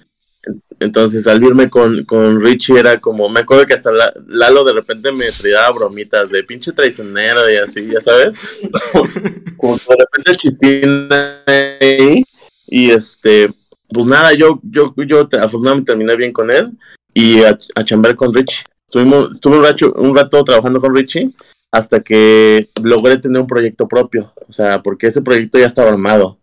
[0.80, 3.90] entonces al irme con, con Richie era como, me acuerdo que hasta
[4.26, 8.38] Lalo de repente me traía bromitas de pinche traicionero y así, ya sabes.
[9.56, 11.08] como, de repente el chistín
[11.46, 12.24] ahí.
[12.66, 13.50] Y este,
[13.88, 16.72] pues nada, yo, yo, yo afortunadamente terminé bien con él
[17.14, 18.64] y a, a chambear con Richie.
[18.86, 21.30] Estuvimos, estuve un rato, un rato trabajando con Richie
[21.70, 26.38] hasta que logré tener un proyecto propio, o sea, porque ese proyecto ya estaba armado.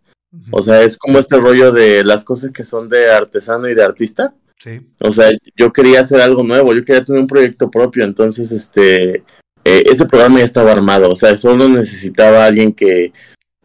[0.51, 3.83] O sea, es como este rollo de las cosas que son de artesano y de
[3.83, 4.33] artista.
[4.59, 4.81] Sí.
[4.99, 9.23] O sea, yo quería hacer algo nuevo, yo quería tener un proyecto propio, entonces este
[9.63, 13.13] eh, ese programa ya estaba armado, o sea, solo necesitaba alguien que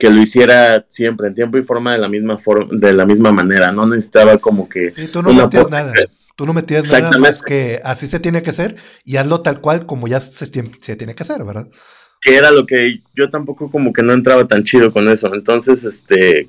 [0.01, 3.31] que lo hiciera siempre en tiempo y forma de la misma forma, de la misma
[3.31, 5.93] manera, no necesitaba como que sí, tú no metías nada.
[6.35, 9.85] Tú no metías nada más que así se tiene que hacer y hazlo tal cual
[9.85, 11.69] como ya se, se, tiene que hacer, ¿verdad?
[12.23, 15.33] Que era lo que yo tampoco como que no entraba tan chido con eso.
[15.35, 16.49] Entonces, este,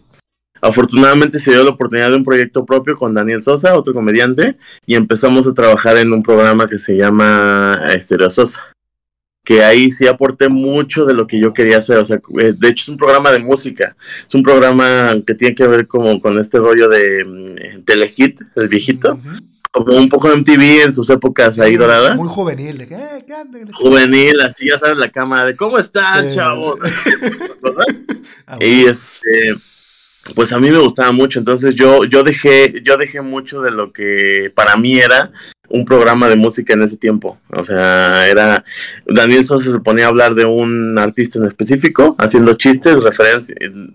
[0.62, 4.96] afortunadamente se dio la oportunidad de un proyecto propio con Daniel Sosa, otro comediante, y
[4.96, 8.71] empezamos a trabajar en un programa que se llama Estereo Sosa
[9.44, 11.98] que ahí sí aporté mucho de lo que yo quería hacer.
[11.98, 13.96] O sea, eh, de hecho es un programa de música.
[14.28, 18.68] Es un programa que tiene que ver como con este rollo de mm, Telehit, el
[18.68, 19.20] viejito.
[19.72, 22.18] Como un poco de MTV en sus épocas ahí doradas.
[22.18, 22.88] Muy juvenil.
[23.74, 26.78] juvenil, así ya sabes la cámara de ¿cómo están, chavos?
[28.46, 29.56] Ah, y este
[30.36, 33.92] pues a mí me gustaba mucho, entonces yo, yo dejé, yo dejé mucho de lo
[33.92, 35.32] que para mí era
[35.72, 37.40] un programa de música en ese tiempo.
[37.50, 38.64] O sea, era
[39.06, 42.98] Daniel Sosa se ponía a hablar de un artista en específico, haciendo chistes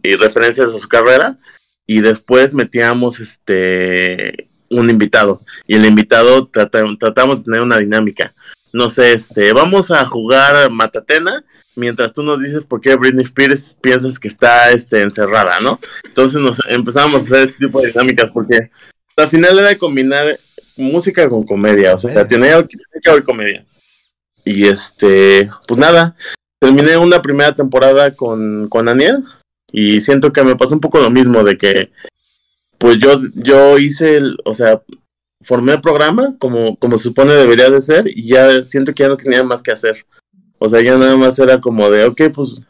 [0.03, 1.39] y referencias a su carrera,
[1.87, 8.35] y después metíamos este un invitado, y el invitado tratamos de tener una dinámica.
[8.73, 11.45] No sé, este, vamos a jugar Matatena
[11.77, 15.79] mientras tú nos dices por qué Britney Spears piensas que está este, encerrada, ¿no?
[16.05, 18.71] Entonces nos empezamos a hacer este tipo de dinámicas porque
[19.17, 20.39] al final era combinar
[20.77, 22.49] música con comedia, o sea, tiene,
[23.03, 23.65] que haber comedia.
[24.45, 26.17] Y este, pues nada,
[26.61, 29.25] terminé una primera temporada con, con Daniel
[29.73, 31.91] y siento que me pasó un poco lo mismo de que
[32.79, 34.83] pues yo, yo hice, el, o sea,
[35.43, 39.09] formé el programa como, como se supone debería de ser y ya siento que ya
[39.09, 40.05] no tenía más que hacer.
[40.59, 42.63] O sea, ya nada más era como de, ok, pues,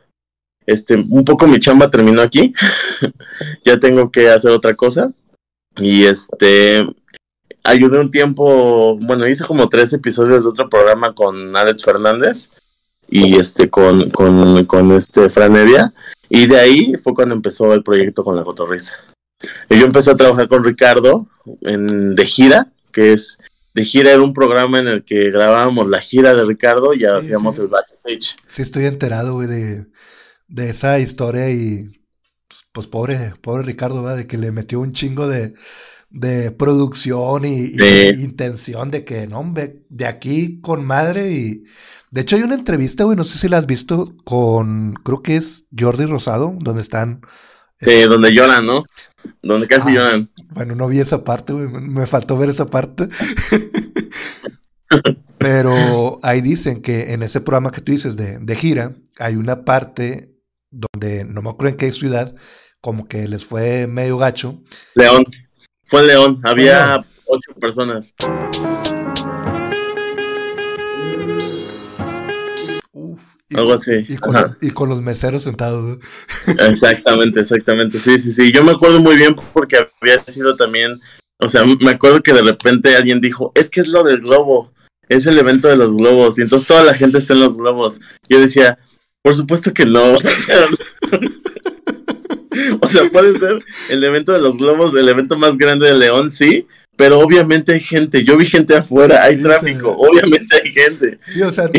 [0.67, 2.53] este, un poco mi chamba terminó aquí,
[3.65, 5.13] ya tengo que hacer otra cosa.
[5.79, 6.87] Y este,
[7.67, 12.51] ayudé un tiempo, bueno, hice como tres episodios de otro programa con Alex Fernández
[13.09, 15.93] y este con, con, con este Fran Evia.
[16.29, 18.97] Y de ahí fue cuando empezó el proyecto con la cotorriza.
[19.69, 21.29] Y yo empecé a trabajar con Ricardo
[21.61, 23.39] en De Gira, que es
[23.75, 27.59] De Gira era un programa en el que grabábamos la gira de Ricardo y hacíamos
[27.59, 28.37] el backstage.
[28.47, 29.87] Sí, estoy enterado, güey, de,
[30.49, 32.01] de esa historia y
[32.73, 34.19] pues pobre, pobre Ricardo, ¿verdad?
[34.19, 35.55] De que le metió un chingo de,
[36.17, 37.73] de producción y,
[38.23, 41.65] intención de que, no, hombre, de aquí con madre y...
[42.11, 45.37] De hecho hay una entrevista, güey, no sé si la has visto con, creo que
[45.37, 47.21] es Jordi Rosado, donde están...
[47.79, 48.85] Sí, donde lloran, ¿no?
[49.43, 50.31] Donde casi ah, lloran.
[50.55, 53.09] Bueno, no vi esa parte, güey, me faltó ver esa parte.
[55.39, 59.65] Pero ahí dicen que en ese programa que tú dices de, de gira, hay una
[59.65, 60.33] parte
[60.71, 62.35] donde, no me acuerdo en qué ciudad,
[62.81, 64.63] como que les fue medio gacho.
[64.95, 65.27] León.
[65.87, 68.13] Fue León, había ocho personas.
[72.93, 73.23] Uf,
[73.55, 73.93] Algo así.
[74.61, 75.99] Y con, los meseros sentados.
[76.59, 78.01] Exactamente, exactamente.
[78.01, 78.51] Sí, sí, sí.
[78.51, 81.01] Yo me acuerdo muy bien porque había sido también.
[81.39, 84.73] O sea, me acuerdo que de repente alguien dijo: Es que es lo del globo.
[85.09, 86.37] Es el evento de los globos.
[86.39, 88.01] Y entonces toda la gente está en los globos.
[88.29, 88.79] Yo decía:
[89.23, 90.15] Por supuesto que no.
[92.87, 96.31] o sea, puede ser el evento de los globos, el evento más grande de León,
[96.31, 98.25] sí, pero obviamente hay gente.
[98.25, 101.19] Yo vi gente afuera, hay tráfico, obviamente hay gente.
[101.27, 101.71] Sí, o sea,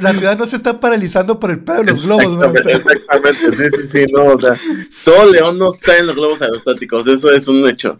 [0.00, 2.70] la ciudad no se está paralizando por el pedo de los globos, ¿no?
[2.70, 4.56] Exactamente, sí, sí, sí, no, o sea,
[5.04, 7.98] todo León no está en los globos aerostáticos, eso es un hecho.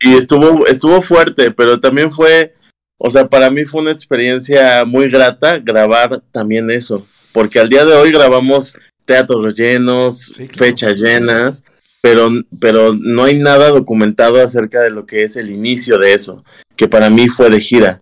[0.00, 2.54] y estuvo, estuvo fuerte, pero también fue,
[2.98, 7.84] o sea, para mí fue una experiencia muy grata grabar también eso, porque al día
[7.84, 11.64] de hoy grabamos teatros llenos, fechas llenas,
[12.02, 16.44] pero, pero no hay nada documentado acerca de lo que es el inicio de eso,
[16.76, 18.00] que para mí fue de gira.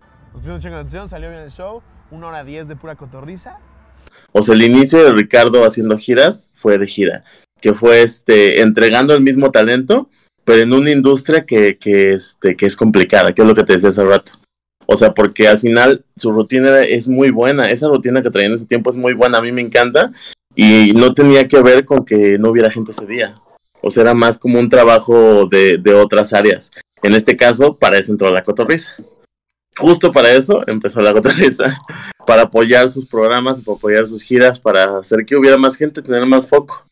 [1.07, 3.59] salió bien el show, una hora diez de pura cotorriza.
[4.31, 7.23] O sea, el inicio de Ricardo haciendo giras fue de gira,
[7.59, 10.09] que fue este, entregando el mismo talento,
[10.45, 13.73] pero en una industria que, que, este, que es complicada, que es lo que te
[13.73, 14.33] decía hace rato.
[14.87, 17.69] O sea, porque al final su rutina es muy buena.
[17.69, 19.37] Esa rutina que traía en ese tiempo es muy buena.
[19.37, 20.11] A mí me encanta
[20.55, 23.35] y no tenía que ver con que no hubiera gente ese día.
[23.81, 26.71] O sea, era más como un trabajo de, de otras áreas.
[27.01, 28.95] En este caso, para eso entró la cotorriza.
[29.77, 31.79] Justo para eso empezó la cotorriza.
[32.27, 36.23] Para apoyar sus programas, para apoyar sus giras, para hacer que hubiera más gente, tener
[36.27, 36.85] más foco.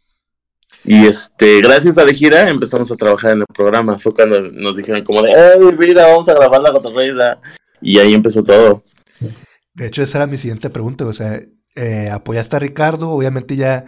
[0.84, 4.00] Y este, gracias a la gira empezamos a trabajar en el programa.
[4.00, 7.40] Fue cuando nos dijeron como de, ¡ay, mira, vamos a grabar la cotorriza!
[7.80, 8.84] Y ahí empezó todo.
[9.76, 11.06] De hecho, esa era mi siguiente pregunta.
[11.06, 11.42] O sea,
[11.80, 13.86] eh, apoyaste a Ricardo, obviamente ya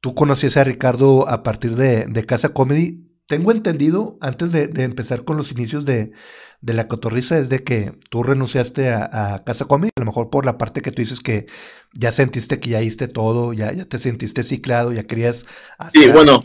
[0.00, 3.04] tú conocías a Ricardo a partir de, Casa Comedy.
[3.28, 6.10] Tengo entendido, antes de, empezar con los inicios de,
[6.62, 10.58] la cotorriza, es de que tú renunciaste a, Casa Comedy, a lo mejor por la
[10.58, 11.46] parte que tú dices que
[11.92, 15.46] ya sentiste que ya hiciste todo, ya, ya te sentiste ciclado, ya querías...
[15.92, 16.44] Sí, bueno,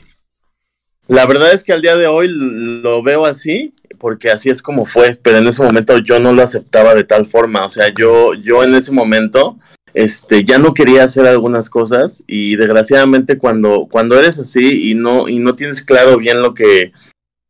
[1.07, 4.85] la verdad es que al día de hoy lo veo así, porque así es como
[4.85, 8.35] fue, pero en ese momento yo no lo aceptaba de tal forma, o sea, yo,
[8.35, 9.57] yo en ese momento
[9.93, 15.29] este, ya no quería hacer algunas cosas y desgraciadamente cuando, cuando eres así y no,
[15.29, 16.91] y no tienes claro bien lo que,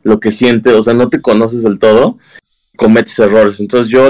[0.04, 2.18] lo que sientes, o sea, no te conoces del todo,
[2.76, 3.60] cometes errores.
[3.60, 4.10] Entonces yo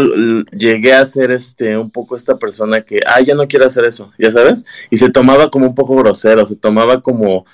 [0.51, 4.11] llegué a ser este, un poco esta persona que, ah, ya no quiero hacer eso,
[4.17, 7.45] ya sabes, y se tomaba como un poco grosero, se tomaba como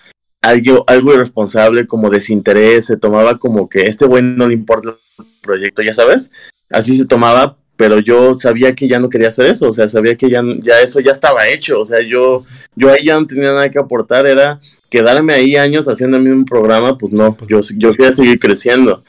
[0.42, 5.26] algo, algo irresponsable, como desinterés, se tomaba como que este güey no le importa el
[5.42, 6.32] proyecto, ya sabes,
[6.70, 10.18] así se tomaba pero yo sabía que ya no quería hacer eso, o sea, sabía
[10.18, 12.44] que ya, ya eso ya estaba hecho, o sea, yo,
[12.76, 16.44] yo ahí ya no tenía nada que aportar, era quedarme ahí años haciendo el mismo
[16.44, 19.06] programa, pues no, yo, yo quería seguir creciendo.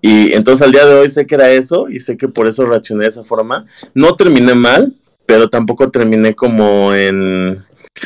[0.00, 2.64] Y entonces al día de hoy sé que era eso y sé que por eso
[2.64, 3.66] reaccioné de esa forma.
[3.92, 4.94] No terminé mal,
[5.26, 7.62] pero tampoco terminé como en...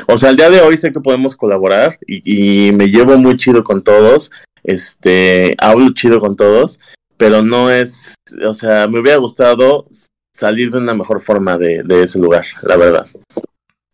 [0.08, 3.36] O sea, al día de hoy sé que podemos colaborar y, y me llevo muy
[3.36, 4.32] chido con todos,
[4.64, 6.80] este, hablo chido con todos,
[7.18, 8.14] pero no es,
[8.46, 9.86] o sea, me hubiera gustado
[10.32, 13.06] salir de una mejor forma de, ese lugar, la verdad.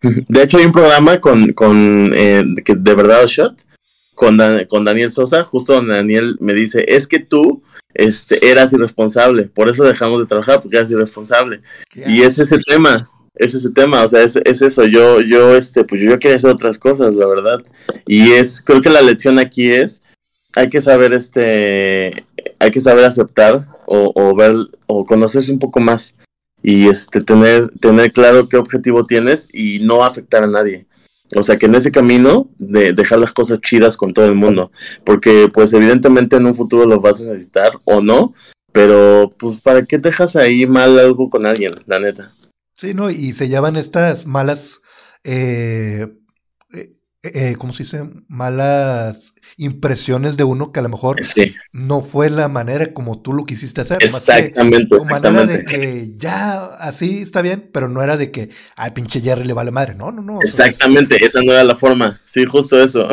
[0.02, 3.64] De hecho, hay un programa con, con eh, que de verdad shot
[4.14, 7.62] con, con Daniel Sosa, justo donde Daniel me dice, es que tú
[7.94, 11.60] este, eras irresponsable, por eso dejamos de trabajar, porque eras irresponsable.
[11.94, 15.84] Y es ese tema, es ese tema, o sea, es, es, eso, yo, yo, este,
[15.84, 17.62] pues yo quería hacer otras cosas, la verdad.
[18.06, 20.02] Y es, creo que la lección aquí es,
[20.56, 22.26] hay que saber, este,
[22.58, 24.54] hay que saber aceptar o, o ver,
[24.86, 26.16] o conocerse un poco más
[26.64, 30.86] y este tener tener claro qué objetivo tienes y no afectar a nadie
[31.36, 34.72] O sea, que en ese camino de dejar las cosas chidas con todo el mundo,
[35.04, 38.32] porque pues evidentemente en un futuro lo vas a necesitar o no,
[38.72, 42.34] pero pues para qué dejas ahí mal algo con alguien, la neta.
[42.72, 43.10] Sí, ¿no?
[43.10, 44.80] Y se llevan estas malas,
[45.22, 46.08] eh,
[47.24, 48.02] eh, ¿cómo se dice?
[48.28, 51.16] Malas impresiones de uno que a lo mejor
[51.72, 53.98] no fue la manera como tú lo quisiste hacer.
[54.02, 58.50] Exactamente, más que manera de que ya así está bien, pero no era de que
[58.76, 59.94] al pinche Jerry le vale madre.
[59.94, 60.40] No, no, no.
[60.42, 62.20] Exactamente, esa no era la forma.
[62.26, 63.08] Sí, justo eso.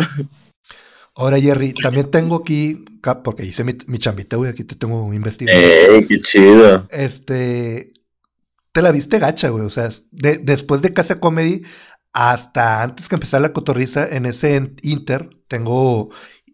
[1.15, 2.85] Ahora, Jerry, también tengo aquí,
[3.23, 5.59] porque hice mi, mi chambita, güey, aquí te tengo investigado.
[5.59, 6.87] ¡Ey, qué chido!
[6.89, 7.91] Este,
[8.71, 11.63] te la viste gacha, güey, o sea, después de Casa Comedy,
[12.13, 16.09] hasta antes que empezara la cotorriza en ese Inter, tengo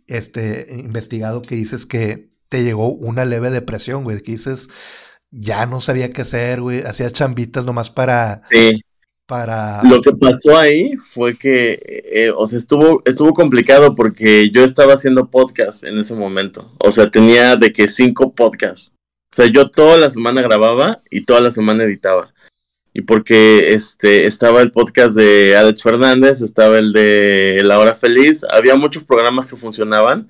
[0.08, 4.70] este investigado que dices que te llegó una leve depresión, güey, que dices,
[5.32, 8.43] ya no sabía qué hacer, güey, hacía chambitas nomás para...
[8.50, 8.82] Sí.
[9.26, 9.84] Para...
[9.84, 11.78] Lo que pasó ahí fue que,
[12.13, 16.74] eh, o sea, estuvo, estuvo complicado porque yo estaba haciendo podcast en ese momento.
[16.80, 18.93] O sea, tenía de que cinco podcasts.
[19.34, 22.34] O sea, yo toda la semana grababa y toda la semana editaba
[22.97, 28.43] y porque este estaba el podcast de Alex Fernández, estaba el de La Hora Feliz,
[28.49, 30.27] había muchos programas que funcionaban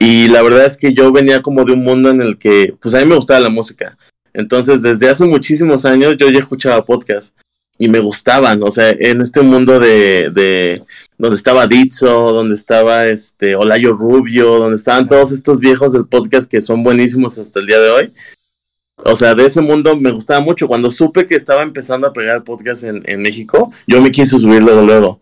[0.00, 2.92] y la verdad es que yo venía como de un mundo en el que pues
[2.94, 3.96] a mí me gustaba la música.
[4.34, 7.36] Entonces, desde hace muchísimos años yo ya escuchaba podcast
[7.78, 10.82] y me gustaban, o sea, en este mundo de, de
[11.18, 16.50] donde estaba Dizzo, donde estaba este Olayo Rubio, donde estaban todos estos viejos del podcast
[16.50, 18.12] que son buenísimos hasta el día de hoy
[19.04, 20.68] o sea, de ese mundo me gustaba mucho.
[20.68, 24.62] Cuando supe que estaba empezando a pegar podcast en, en México, yo me quise subir
[24.62, 25.20] luego, luego.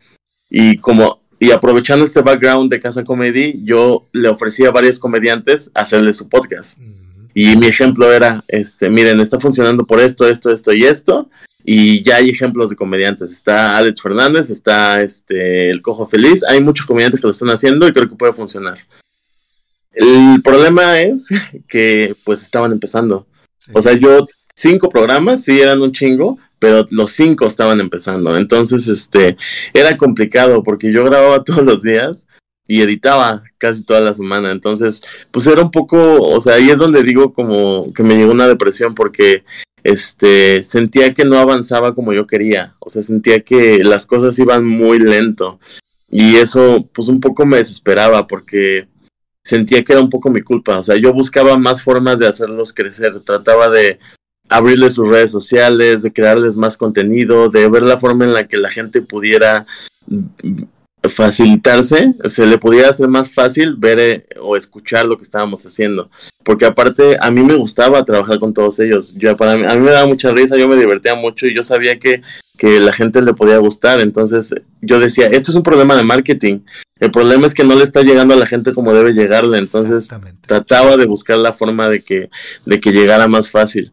[0.48, 5.70] Y como, y aprovechando este background de Casa Comedy, yo le ofrecí a varios comediantes
[5.74, 6.78] hacerle su podcast.
[7.34, 11.28] Y mi ejemplo era, este, miren, está funcionando por esto, esto, esto y esto.
[11.62, 13.30] Y ya hay ejemplos de comediantes.
[13.30, 16.42] Está Alex Fernández, está este, El Cojo Feliz.
[16.48, 18.78] Hay muchos comediantes que lo están haciendo y creo que puede funcionar.
[19.92, 21.28] El problema es
[21.68, 23.26] que pues estaban empezando.
[23.72, 28.36] O sea, yo cinco programas, sí eran un chingo, pero los cinco estaban empezando.
[28.36, 29.36] Entonces, este,
[29.72, 32.26] era complicado porque yo grababa todos los días
[32.68, 34.50] y editaba casi toda la semana.
[34.50, 38.32] Entonces, pues era un poco, o sea, ahí es donde digo como que me llegó
[38.32, 39.44] una depresión porque
[39.84, 42.74] este sentía que no avanzaba como yo quería.
[42.80, 45.60] O sea, sentía que las cosas iban muy lento.
[46.10, 48.88] Y eso, pues un poco me desesperaba porque
[49.46, 50.78] sentía que era un poco mi culpa.
[50.78, 53.20] O sea, yo buscaba más formas de hacerlos crecer.
[53.20, 54.00] Trataba de
[54.48, 58.56] abrirles sus redes sociales, de crearles más contenido, de ver la forma en la que
[58.56, 59.64] la gente pudiera
[61.02, 66.10] facilitarse, se le pudiera hacer más fácil ver eh, o escuchar lo que estábamos haciendo.
[66.44, 69.14] Porque aparte a mí me gustaba trabajar con todos ellos.
[69.16, 71.62] Yo, para mí, a mí me daba mucha risa, yo me divertía mucho y yo
[71.62, 72.22] sabía que,
[72.56, 74.00] que la gente le podía gustar.
[74.00, 76.60] Entonces yo decía, esto es un problema de marketing.
[76.98, 80.08] El problema es que no le está llegando a la gente como debe llegarle, entonces
[80.46, 82.30] trataba de buscar la forma de que,
[82.64, 83.92] de que llegara más fácil.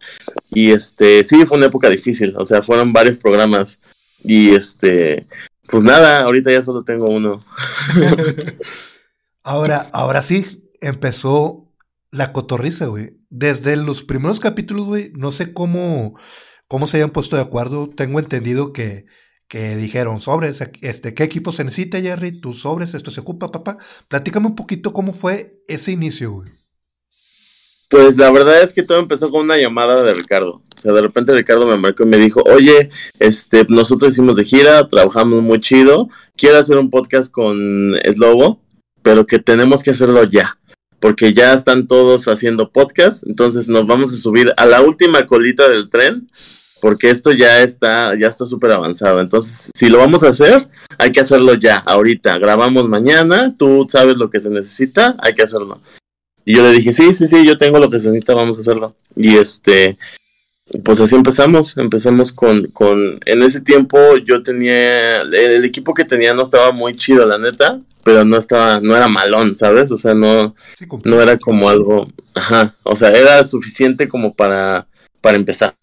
[0.49, 3.77] Y este, sí, fue una época difícil, o sea, fueron varios programas.
[4.23, 5.27] Y este,
[5.69, 7.43] pues nada, ahorita ya solo tengo uno.
[9.43, 11.71] ahora, ahora sí, empezó
[12.11, 13.17] la cotorriza, güey.
[13.29, 16.17] Desde los primeros capítulos, güey, no sé cómo,
[16.67, 17.89] cómo se hayan puesto de acuerdo.
[17.89, 19.05] Tengo entendido que
[19.53, 22.41] que dijeron, sobres, este, ¿qué equipo se necesita, Jerry?
[22.41, 23.77] Tus sobres, esto se ocupa, papá.
[24.07, 26.51] Platícame un poquito cómo fue ese inicio, güey.
[27.93, 30.63] Pues la verdad es que todo empezó con una llamada de Ricardo.
[30.75, 34.45] O sea, de repente Ricardo me marcó y me dijo, oye, este, nosotros hicimos de
[34.45, 38.59] gira, trabajamos muy chido, quiero hacer un podcast con Slobo,
[39.03, 40.57] pero que tenemos que hacerlo ya.
[40.99, 45.69] Porque ya están todos haciendo podcast, entonces nos vamos a subir a la última colita
[45.69, 46.25] del tren
[46.81, 49.21] porque esto ya está, ya está súper avanzado.
[49.21, 52.39] Entonces, si lo vamos a hacer, hay que hacerlo ya, ahorita.
[52.39, 55.79] Grabamos mañana, tú sabes lo que se necesita, hay que hacerlo.
[56.45, 58.61] Y yo le dije, sí, sí, sí, yo tengo lo que se necesita, vamos a
[58.61, 58.95] hacerlo.
[59.15, 59.97] Y este,
[60.83, 66.33] pues así empezamos, empezamos con, con, en ese tiempo yo tenía, el, equipo que tenía
[66.33, 69.91] no estaba muy chido, la neta, pero no estaba, no era malón, ¿sabes?
[69.91, 70.55] O sea, no,
[71.03, 74.87] no era como algo, ajá, o sea, era suficiente como para,
[75.21, 75.75] para empezar.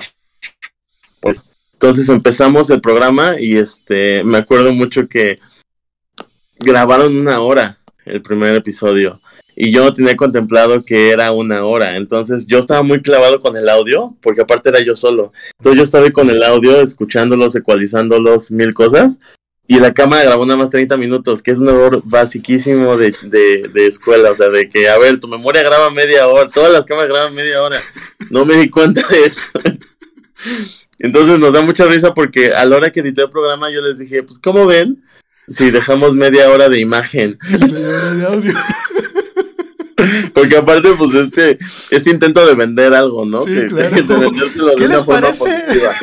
[1.21, 1.43] Pues
[1.75, 5.39] entonces empezamos el programa y este me acuerdo mucho que
[6.59, 9.21] grabaron una hora el primer episodio
[9.63, 11.99] y yo no tenía contemplado que era una hora.
[11.99, 15.35] Entonces yo estaba muy clavado con el audio, porque aparte era yo solo.
[15.59, 19.19] Entonces yo estaba con el audio, escuchándolos, ecualizándolos, mil cosas.
[19.67, 23.87] Y la cámara grabó nada más 30 minutos, que es un error basiquísimo de, de,
[23.87, 24.31] escuela.
[24.31, 27.35] O sea, de que, a ver, tu memoria graba media hora, todas las cámaras graban
[27.35, 27.79] media hora.
[28.31, 29.43] No me di cuenta de eso.
[30.99, 33.99] Entonces nos da mucha risa porque a la hora que edité el programa yo les
[33.99, 35.03] dije, pues ¿cómo ven?
[35.51, 37.37] si dejamos media hora de imagen.
[37.51, 38.55] Media hora de audio.
[40.35, 41.59] Porque aparte, pues, este,
[41.91, 43.47] este intento de vender algo, ¿no?
[43.47, 43.95] Sí, que, claro.
[43.95, 45.95] que de vendérselo ¿Qué de una forma positiva.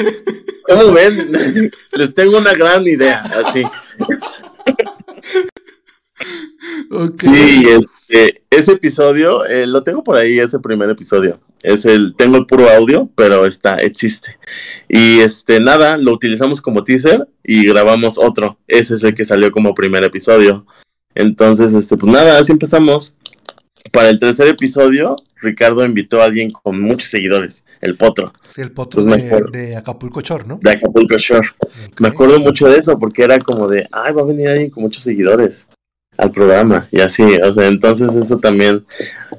[0.67, 1.71] ¿Cómo ven?
[1.93, 3.63] Les tengo una gran idea, así.
[7.19, 11.39] Sí, este, ese episodio, eh, lo tengo por ahí, ese primer episodio.
[11.63, 14.37] Es el, tengo el puro audio, pero está, existe.
[14.87, 18.57] Y este, nada, lo utilizamos como teaser y grabamos otro.
[18.67, 20.65] Ese es el que salió como primer episodio.
[21.15, 23.17] Entonces, este, pues nada, así empezamos.
[23.91, 28.71] Para el tercer episodio, Ricardo invitó a alguien con muchos seguidores, el Potro, Sí, el
[28.71, 30.59] potro de, de Acapulco Shore, ¿no?
[30.61, 31.47] de Acapulco Shore.
[31.99, 34.83] Me acuerdo mucho de eso porque era como de, ay, va a venir alguien con
[34.83, 35.67] muchos seguidores
[36.17, 38.83] al programa y así, o sea, entonces eso también,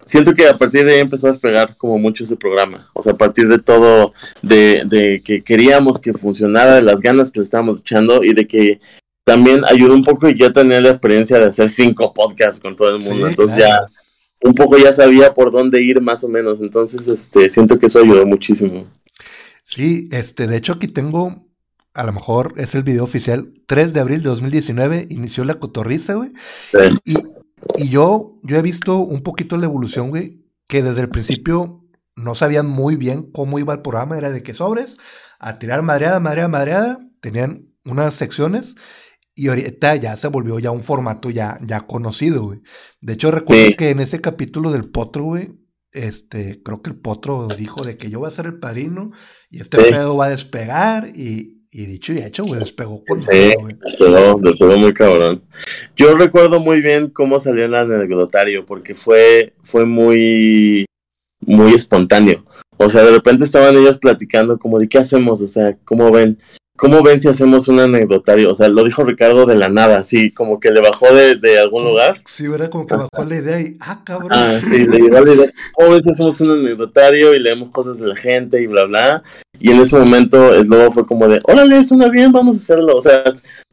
[0.07, 3.15] siento que a partir de ahí empezó a despegar como mucho ese programa, o sea,
[3.15, 7.45] a partir de todo, de, de que queríamos que funcionara, de las ganas que le
[7.45, 8.81] estábamos echando y de que
[9.25, 12.95] también ayudó un poco y ya tenía la experiencia de hacer cinco podcasts con todo
[12.95, 13.87] el mundo, Sí, entonces claro.
[13.89, 13.93] ya
[14.43, 18.01] un poco ya sabía por dónde ir más o menos, entonces este, siento que eso
[18.01, 18.87] ayudó muchísimo.
[19.65, 21.45] Sí, este, de hecho aquí tengo,
[21.93, 26.15] a lo mejor es el video oficial, 3 de abril de 2019, inició la cotorriza,
[26.15, 26.31] güey.
[26.71, 26.99] Sí.
[27.05, 27.17] Y,
[27.77, 31.85] y yo, yo he visto un poquito la evolución, güey, que desde el principio
[32.15, 34.99] no sabían muy bien cómo iba el programa, era de que sobres,
[35.39, 38.77] a tirar madreada, madreada, madreada, tenían unas secciones
[39.39, 42.61] y ahorita ya se volvió ya un formato ya, ya conocido, güey.
[43.01, 43.75] De hecho, recuerdo Sí.
[43.75, 45.53] que en ese capítulo del Potro, güey,
[45.93, 49.11] este, creo que el Potro dijo de que yo voy a ser el padrino
[49.51, 49.91] y este Sí.
[49.91, 53.53] pedo va a despegar y, y dicho y hecho, güey, despegó con Sí,
[53.85, 55.43] despegó, despegó muy cabrón.
[55.97, 60.85] Yo recuerdo muy bien cómo salió el anecdotario, porque fue, fue muy,
[61.41, 62.45] muy espontáneo.
[62.79, 66.39] O sea, de repente estaban ellos platicando como de qué hacemos, o sea, cómo ven,
[66.79, 68.51] cómo ven si hacemos un anecdotario.
[68.51, 71.59] O sea, lo dijo Ricardo de la nada, así como que le bajó de, de
[71.59, 72.23] algún lugar.
[72.25, 74.31] Sí, era como que bajó la idea y, ah, cabrón.
[74.33, 77.99] Ah, sí, le llegó la idea, ¿cómo ven si hacemos un anecdotario y leemos cosas
[77.99, 79.23] de la gente y bla, bla?
[79.59, 82.97] Y en ese momento Slobo fue como de, órale, suena bien, vamos a hacerlo.
[82.97, 83.25] O sea,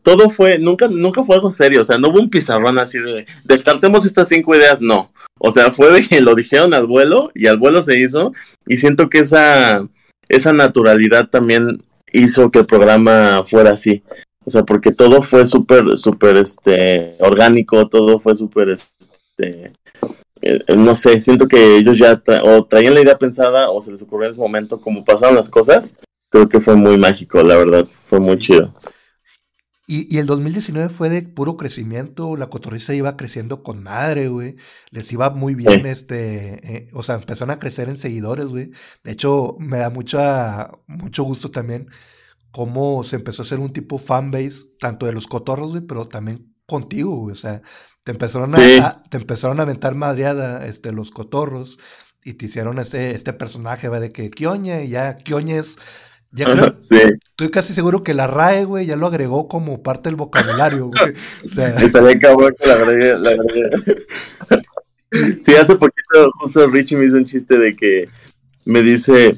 [0.01, 3.27] todo fue, nunca, nunca fue algo serio, o sea, no hubo un pizarrón así de,
[3.43, 5.11] descartemos estas cinco ideas, no.
[5.39, 8.33] O sea, fue de que lo dijeron al vuelo y al vuelo se hizo
[8.65, 9.87] y siento que esa,
[10.27, 14.03] esa naturalidad también hizo que el programa fuera así.
[14.45, 19.73] O sea, porque todo fue súper, súper, este, orgánico, todo fue súper, este,
[20.41, 23.89] eh, no sé, siento que ellos ya tra- o traían la idea pensada o se
[23.91, 25.95] les ocurrió en ese momento como pasaron las cosas.
[26.29, 28.71] Creo que fue muy mágico, la verdad, fue muy chido.
[29.87, 34.55] Y, y el 2019 fue de puro crecimiento, la cotorriza iba creciendo con madre, güey.
[34.89, 35.89] Les iba muy bien, Sí.
[35.89, 38.71] este, eh, o sea, empezaron a crecer en seguidores, güey.
[39.03, 41.87] De hecho, me da mucha, mucho gusto también
[42.51, 46.55] cómo se empezó a hacer un tipo fanbase, tanto de los cotorros, güey, pero también
[46.65, 47.33] contigo, güey.
[47.33, 47.61] O sea,
[48.03, 48.79] te empezaron a, Sí.
[48.81, 51.77] a- te empezaron a aventar madreada, este, los cotorros,
[52.23, 55.77] y te hicieron este, este personaje, güey, de que Kioña, y ya Kioña es,
[56.35, 56.97] ya creo, Sí,
[57.29, 61.13] Estoy casi seguro que la RAE, güey, ya lo agregó como parte del vocabulario, güey.
[61.45, 64.05] O sea, estaría cabrón que la agregue, la agregue.
[65.43, 68.09] Sí, hace poquito justo Richie me hizo un chiste de que
[68.65, 69.37] me dice,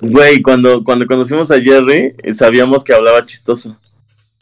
[0.00, 3.76] güey, cuando, cuando conocimos a Jerry, eh, sabíamos que hablaba chistoso.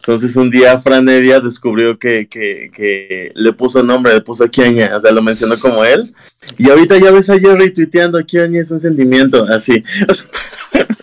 [0.01, 4.95] Entonces un día Fran Evia descubrió que, que, que le puso nombre, le puso Kioña,
[4.95, 6.15] o sea, lo mencionó como él.
[6.59, 9.83] Y ahorita ya ves a Jerry tuiteando, Kioña es un sentimiento, así.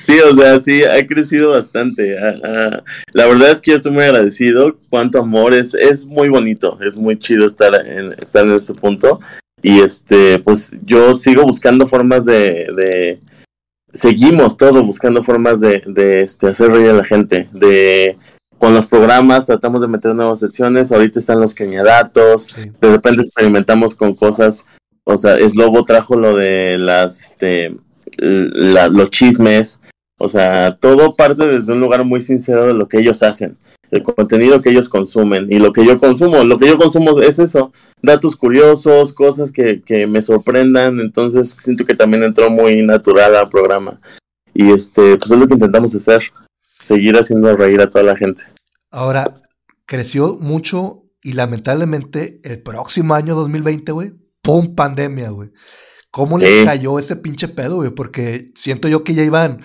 [0.00, 2.18] Sí, o sea, sí, ha crecido bastante.
[2.18, 2.84] ah, ah.
[3.12, 4.76] La verdad es que yo estoy muy agradecido.
[4.90, 9.20] Cuánto amor, es, es muy bonito, es muy chido estar en, estar en ese punto.
[9.62, 13.20] Y este, pues yo sigo buscando formas de, de
[13.92, 17.48] seguimos todo buscando formas de, de este, hacer reír a la gente.
[17.52, 18.16] De
[18.58, 20.92] con los programas tratamos de meter nuevas secciones.
[20.92, 22.44] Ahorita están los queñadatos.
[22.44, 22.70] sí.
[22.80, 24.66] De repente experimentamos con cosas.
[25.04, 27.74] O sea, Slobo trajo lo de las, este,
[28.18, 29.80] los chismes.
[30.18, 33.56] O sea, todo parte desde un lugar muy sincero de lo que ellos hacen,
[33.90, 36.42] el contenido que ellos consumen y lo que yo consumo.
[36.44, 41.00] Lo que yo consumo es eso, datos curiosos, cosas que, que me sorprendan.
[41.00, 44.00] Entonces siento que también entró muy natural al programa.
[44.54, 46.22] Y este, pues es lo que intentamos hacer,
[46.82, 48.42] seguir haciendo reír a toda la gente.
[48.90, 49.42] Ahora,
[49.86, 54.12] creció mucho y lamentablemente el próximo año 2020, güey,
[54.42, 54.74] ¡pum!
[54.74, 55.50] Pandemia, güey.
[56.18, 56.64] ¿Cómo le Sí.
[56.64, 57.90] cayó ese pinche pedo, güey?
[57.90, 59.62] Porque siento yo que ya iban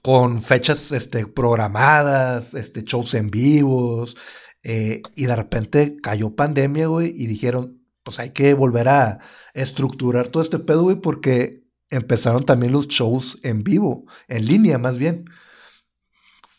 [0.00, 4.16] con fechas este, programadas, este, shows en vivos,
[4.62, 9.18] eh, y de repente cayó pandemia, güey, y dijeron, pues hay que volver a
[9.54, 14.98] estructurar todo este pedo, güey, porque empezaron también los shows en vivo, en línea más
[14.98, 15.24] bien.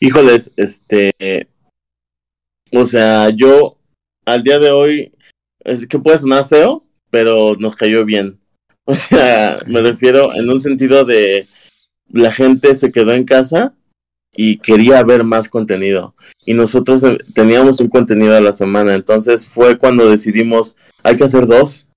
[0.00, 1.48] Híjoles, este,
[2.72, 3.78] O sea, yo
[4.26, 5.14] al día de hoy,
[5.60, 8.38] es que puede sonar feo, pero nos cayó bien.
[8.86, 11.46] O sea, me refiero en un sentido de
[12.12, 13.72] la gente se quedó en casa
[14.36, 16.14] y quería ver más contenido.
[16.44, 21.24] Y nosotros eh, teníamos un contenido a la semana, entonces fue cuando decidimos, hay que
[21.24, 21.88] hacer dos,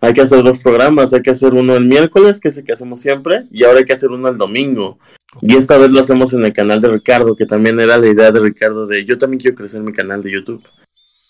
[0.00, 2.72] hay que hacer dos programas, hay que hacer uno el miércoles, que es el que
[2.72, 4.98] hacemos siempre, y ahora hay que hacer uno el domingo.
[5.40, 8.30] Y esta vez lo hacemos en el canal de Ricardo, que también era la idea
[8.30, 10.62] de Ricardo de yo también quiero crecer mi canal de YouTube.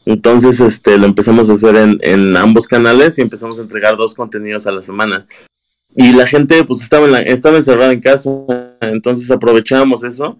[0.07, 4.15] Entonces, este, lo empezamos a hacer en, en ambos canales y empezamos a entregar dos
[4.15, 5.27] contenidos a la semana.
[5.97, 8.31] Y la gente, pues, estaba, en la, estaba encerrada en casa,
[8.81, 10.39] entonces aprovechábamos eso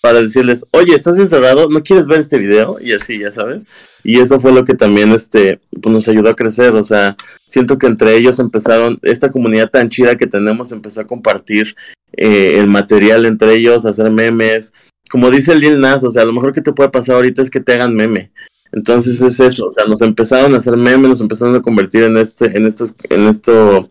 [0.00, 1.68] para decirles, oye, ¿estás encerrado?
[1.68, 2.78] ¿No quieres ver este video?
[2.80, 3.64] Y así, ya sabes.
[4.04, 6.74] Y eso fue lo que también este, pues nos ayudó a crecer.
[6.74, 7.16] O sea,
[7.48, 11.76] siento que entre ellos empezaron, esta comunidad tan chida que tenemos empezó a compartir
[12.12, 14.72] eh, el material entre ellos, hacer memes.
[15.10, 17.60] Como dice Lil Nas, o sea, lo mejor que te puede pasar ahorita es que
[17.60, 18.30] te hagan meme.
[18.72, 22.16] Entonces es eso, o sea, nos empezaron a hacer memes, nos empezaron a convertir en
[22.16, 23.88] este, en estos, en esto,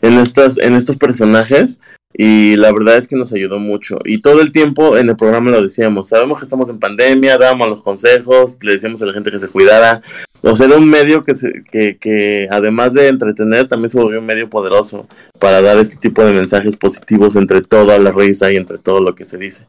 [0.00, 1.78] en estas, en estos personajes
[2.16, 3.98] y la verdad es que nos ayudó mucho.
[4.04, 7.68] Y todo el tiempo en el programa lo decíamos, sabemos que estamos en pandemia, dábamos
[7.68, 10.00] los consejos, le decíamos a la gente que se cuidara.
[10.42, 14.20] O sea, era un medio que, se, que, que además de entretener, también se volvió
[14.20, 15.08] un medio poderoso
[15.40, 19.16] para dar este tipo de mensajes positivos entre toda la risa y entre todo lo
[19.16, 19.66] que se dice.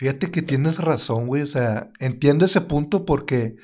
[0.00, 1.42] Fíjate que tienes razón, güey.
[1.42, 3.56] O sea, entiendo ese punto porque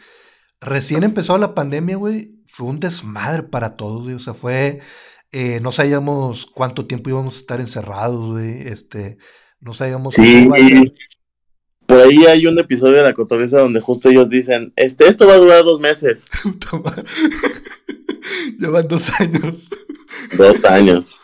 [0.61, 2.35] recién empezó la pandemia, güey.
[2.47, 4.17] Fue un desmadre para todos, güey.
[4.17, 4.83] O sea, fue
[5.33, 8.69] eh, no sabíamos cuánto tiempo íbamos a estar encerrados, güey.
[8.69, 9.17] Este,
[9.61, 10.17] no sabíamos.
[10.17, 10.47] Sí,
[11.87, 15.33] por ahí hay un episodio de la cotorriza donde justo ellos dicen, este, esto va
[15.33, 16.29] a durar dos meses.
[18.59, 19.71] Llevan dos años.
[20.37, 21.19] Dos años.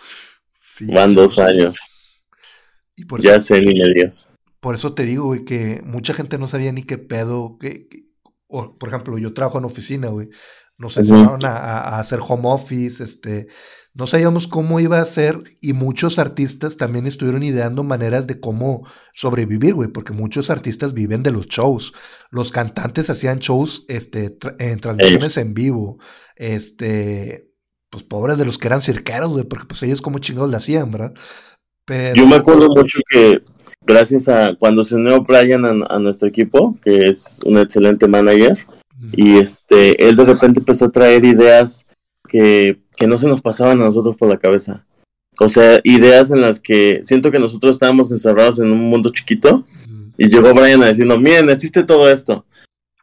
[0.80, 1.76] Van dos años.
[3.18, 4.31] ya sé ni me digas.
[4.62, 7.58] Por eso te digo, güey, que mucha gente no sabía ni qué pedo.
[7.58, 7.88] Que,
[8.46, 10.28] por ejemplo, yo trabajo en oficina, güey.
[10.78, 13.48] Nos enseñaron a, a, hacer home office, este,
[13.92, 18.86] no sabíamos cómo iba a ser y muchos artistas también estuvieron ideando maneras de cómo
[19.12, 21.92] sobrevivir, güey, porque muchos artistas viven de los shows.
[22.30, 25.98] Los cantantes hacían shows este, en transmisiones en vivo.
[26.36, 27.52] Este,
[27.90, 30.92] pues pobres de los que eran cirqueros, güey, porque pues ellos como chingados le hacían,
[30.92, 31.14] ¿verdad?
[31.84, 32.14] Pero...
[32.14, 33.42] Yo me acuerdo mucho que
[33.84, 38.58] gracias a cuando se unió Brian a, a nuestro equipo, que es un excelente manager,
[39.12, 41.86] y este, él de repente empezó a traer ideas
[42.28, 44.86] que, no se nos pasaban a nosotros por la cabeza.
[45.40, 49.66] O sea, ideas en las que siento que nosotros estábamos encerrados en un mundo chiquito
[50.16, 52.46] y llegó Brian a decirnos, miren, existe todo esto.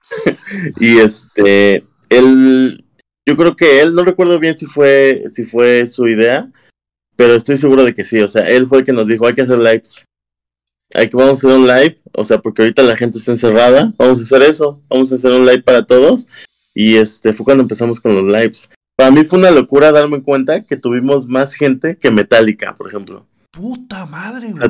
[0.80, 2.86] y este, él,
[3.25, 6.49] yo creo que él, no recuerdo bien si fue, si fue su idea,
[7.20, 8.22] pero estoy seguro de que sí.
[8.22, 10.05] O sea, él fue el que nos dijo, hay que hacer lives.
[10.93, 13.93] Hay que, vamos a hacer un live, o sea, porque ahorita la gente está encerrada,
[13.97, 16.30] vamos a hacer eso, vamos a hacer un live para todos.
[16.74, 18.72] Y este fue cuando empezamos con los lives.
[18.95, 23.28] Para mí fue una locura darme cuenta que tuvimos más gente que Metallica, por ejemplo.
[23.51, 24.70] Puta madre, güey.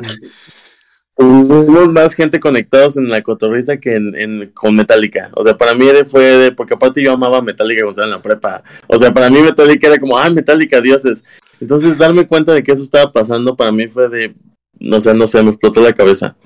[1.20, 5.30] Tuvimos más gente conectados en la cotorriza que en, con Metallica.
[5.34, 8.22] O sea, para mí fue de, porque aparte yo amaba Metallica cuando estaba en la
[8.22, 8.64] prepa.
[8.86, 11.22] O sea, para mí Metallica era como, ah, Metallica, dioses.
[11.60, 14.32] Entonces, darme cuenta de que eso estaba pasando para mí fue de,
[14.78, 16.36] no sé, no sé, me explotó la cabeza.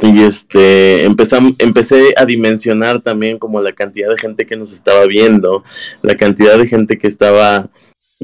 [0.00, 5.62] Y este, empecé a dimensionar también como la cantidad de gente que nos estaba viendo,
[6.00, 7.68] la cantidad de gente que estaba,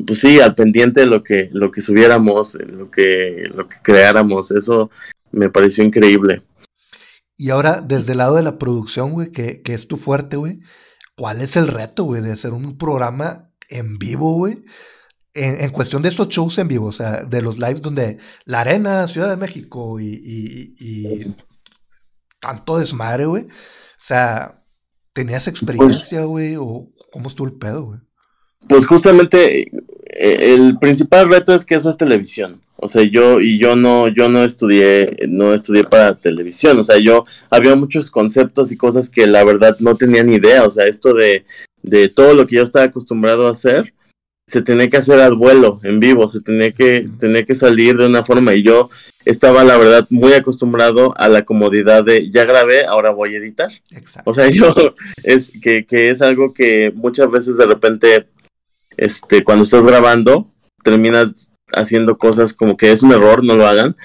[0.07, 4.53] pues sí, al pendiente de lo que, lo que subiéramos, lo que, lo que creáramos.
[4.53, 4.91] Eso
[5.33, 6.43] me pareció increíble.
[7.37, 10.61] Y ahora, desde el lado de la producción, güey, que, que es tu fuerte, güey,
[11.16, 14.64] ¿cuál es el reto, güey, de hacer un programa en vivo, güey?
[15.33, 19.07] En, cuestión de estos shows en vivo, o sea, de los lives donde la arena,
[19.07, 21.35] Ciudad de México y
[22.41, 23.45] tanto desmadre, güey.
[23.45, 24.64] O sea,
[25.12, 26.57] ¿tenías experiencia, pues güey?
[26.57, 28.01] ¿O cómo estuvo el pedo, güey?
[28.68, 32.61] Pues justamente eh, el principal reto es que eso es televisión.
[32.83, 36.99] O sea, yo y yo no yo no estudié no estudié para televisión, o sea,
[36.99, 40.87] yo había muchos conceptos y cosas que la verdad no tenía ni idea, o sea,
[40.87, 41.45] esto de
[41.83, 43.95] de todo lo que yo estaba acostumbrado a hacer,
[44.51, 48.07] se tenía que hacer al vuelo, en vivo, se tenía que, tenía que salir de
[48.07, 48.91] una forma y yo
[49.24, 53.70] estaba, la verdad, muy acostumbrado a la comodidad de ya grabé, ahora voy a editar.
[54.24, 54.74] O sea, yo
[55.22, 58.26] es que, que es algo que muchas veces de repente,
[58.97, 60.51] este, cuando estás grabando,
[60.83, 63.97] terminas haciendo cosas como que es un error, no lo hagan,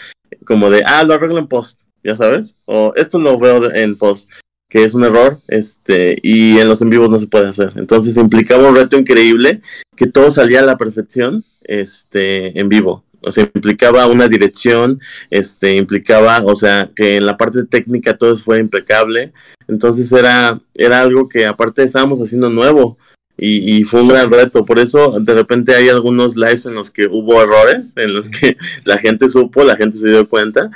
[0.46, 4.30] como de, ah, lo arreglo en post, ya sabes, o esto lo veo en post
[4.76, 7.72] que es un error, este, y en los en vivos no se puede hacer.
[7.76, 9.62] Entonces implicaba un reto increíble
[9.96, 13.06] que todo salía a la perfección, este, en vivo.
[13.22, 15.00] O sea, implicaba una dirección,
[15.30, 19.34] este, implicaba, o sea, que en la parte técnica todo fue impecable.
[19.68, 22.98] Entonces era, era algo que aparte estábamos haciendo nuevo.
[23.38, 24.64] Y, y, fue un gran reto.
[24.66, 28.58] Por eso de repente hay algunos lives en los que hubo errores, en los que
[28.86, 30.70] la gente supo, la gente se dio cuenta.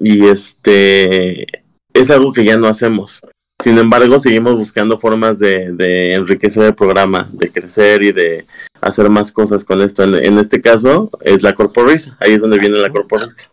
[0.00, 1.46] Y este
[1.92, 3.22] es algo que ya no hacemos.
[3.62, 8.46] Sin embargo, seguimos buscando formas de, de enriquecer el programa, de crecer y de
[8.80, 10.02] hacer más cosas con esto.
[10.02, 13.50] En, este caso es la corporisa, ahí es donde viene la corporisa.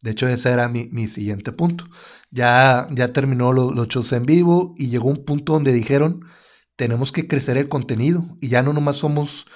[0.00, 1.84] De hecho, ese era mi, mi siguiente punto.
[2.30, 6.24] Ya, ya terminó los shows en vivo y llegó un punto donde dijeron,
[6.76, 9.46] tenemos que crecer el contenido y ya no nomás somos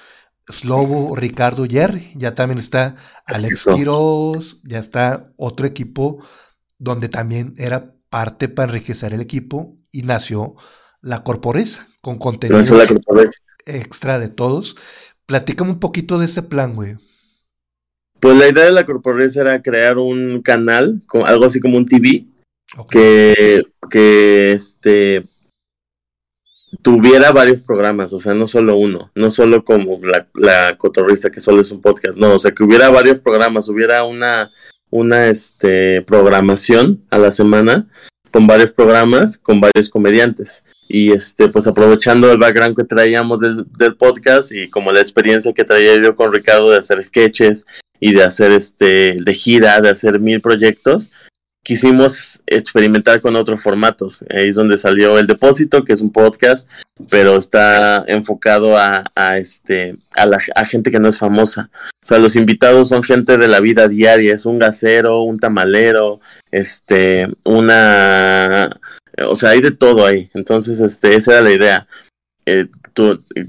[0.48, 2.94] Slobo, Ricardo, Jerry, ya también está
[3.24, 6.24] Alex Quiroz, ya está otro equipo
[6.78, 10.54] donde también era parte para enriquecer el equipo y nació
[11.00, 12.60] la Corporesa, con contenido
[13.64, 14.76] extra de todos.
[15.26, 16.96] Platícame un poquito de ese plan, güey.
[18.20, 22.26] Pues la idea de la Corporesa era crear un canal, algo así como un TV,
[22.88, 25.26] que, que este,
[26.86, 31.40] tuviera varios programas, o sea, no solo uno, no solo como la, la cotorrista que
[31.40, 34.52] solo es un podcast, no, o sea, que hubiera varios programas, hubiera una,
[34.88, 37.88] una este, programación a la semana
[38.30, 40.64] con varios programas, con varios comediantes.
[40.88, 45.52] Y este, pues aprovechando el background que traíamos del, del podcast y como la experiencia
[45.52, 47.66] que traía yo con Ricardo de hacer sketches
[47.98, 51.10] y de hacer este, de gira, de hacer mil proyectos,
[51.66, 54.24] quisimos experimentar con otros formatos.
[54.30, 56.70] Ahí es donde salió El Depósito, que es un podcast,
[57.10, 59.02] pero está enfocado a,
[59.36, 61.68] este, a, la, gente que no es famosa.
[61.74, 66.20] O sea, los invitados son gente de la vida diaria, es un gasero, un tamalero,
[66.52, 68.70] este, una...
[69.26, 70.30] O sea, hay de todo ahí.
[70.34, 71.86] Entonces, este, esa era la idea.
[72.46, 72.68] Eh,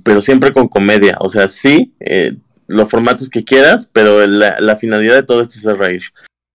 [0.03, 1.17] pero siempre con comedia.
[1.19, 5.59] O sea, sí, eh, los formatos que quieras, pero la, la finalidad de todo esto
[5.59, 6.01] es reír.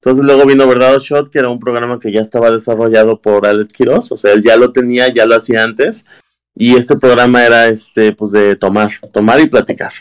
[0.04, 3.72] Entonces luego vino Verdad Shot, que era un programa que ya estaba desarrollado por Alex
[3.72, 6.04] Quiroz, o sea, él ya lo tenía, ya lo hacía antes,
[6.56, 9.92] y este programa era este, pues de tomar, tomar y platicar.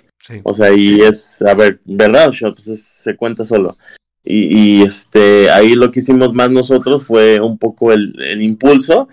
[0.41, 3.77] O sea, y es, a ver, Verdad Shot, pues se cuenta solo.
[4.23, 9.07] Y, y, este, ahí lo que hicimos más nosotros fue un poco el, el impulso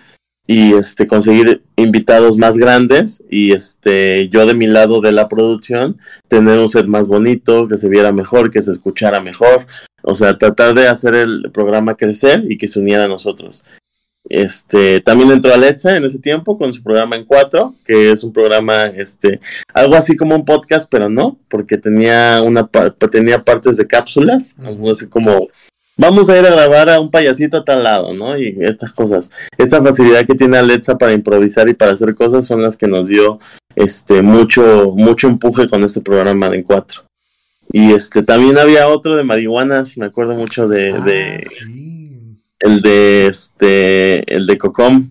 [0.46, 5.98] y este conseguir invitados más grandes y este yo de mi lado de la producción
[6.28, 9.66] tener un set más bonito que se viera mejor que se escuchara mejor
[10.02, 13.64] o sea tratar de hacer el programa crecer y que se uniera a nosotros
[14.28, 18.32] este también entró Alexa en ese tiempo con su programa en cuatro que es un
[18.32, 19.40] programa este
[19.72, 22.68] algo así como un podcast pero no porque tenía una
[23.10, 25.48] tenía partes de cápsulas algo así como
[25.98, 28.38] vamos a ir a grabar a un payasito a tal lado, ¿no?
[28.38, 29.30] Y estas cosas.
[29.58, 33.08] Esta facilidad que tiene Alexa para improvisar y para hacer cosas son las que nos
[33.08, 33.38] dio
[33.76, 37.02] este mucho, mucho empuje con este programa en cuatro.
[37.70, 41.46] Y este también había otro de marihuana, si me acuerdo mucho de, ah, de
[42.60, 45.10] el de este el de Cocom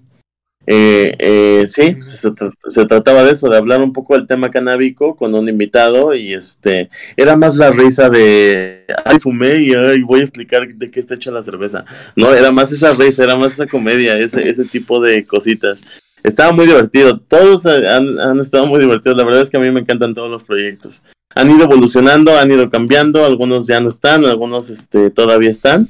[0.70, 5.34] eh, eh, sí, se, trataba de eso, de hablar un poco del tema canábico con
[5.34, 10.24] un invitado y este era más la risa de ay fumé y ay, voy a
[10.24, 11.86] explicar de qué está hecha la cerveza.
[12.18, 15.82] No, era más esa risa, era más esa comedia, ese, ese tipo de cositas.
[16.22, 19.72] Estaba muy divertido, todos han, han estado muy divertidos, la verdad es que a mí
[19.72, 21.02] me encantan todos los proyectos.
[21.36, 25.90] Han ido evolucionando, han ido cambiando, algunos ya no están, algunos este, todavía están,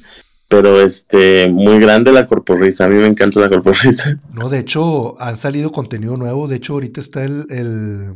[0.49, 4.19] pero este, muy grande la corporrisa, a mí me encanta la corporrisa.
[4.33, 8.15] No, de hecho, han salido contenido nuevo, de hecho ahorita está el, el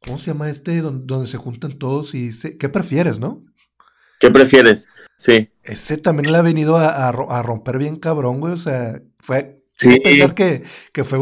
[0.00, 0.80] ¿cómo se llama este?
[0.80, 3.44] Donde, se juntan todos y dice, ¿qué prefieres, no?
[4.20, 4.88] ¿Qué prefieres?
[5.16, 5.50] Sí.
[5.62, 10.00] Ese también le ha venido a, a, romper bien cabrón, güey, o sea, fue sí.
[10.00, 11.18] pensar que, que fue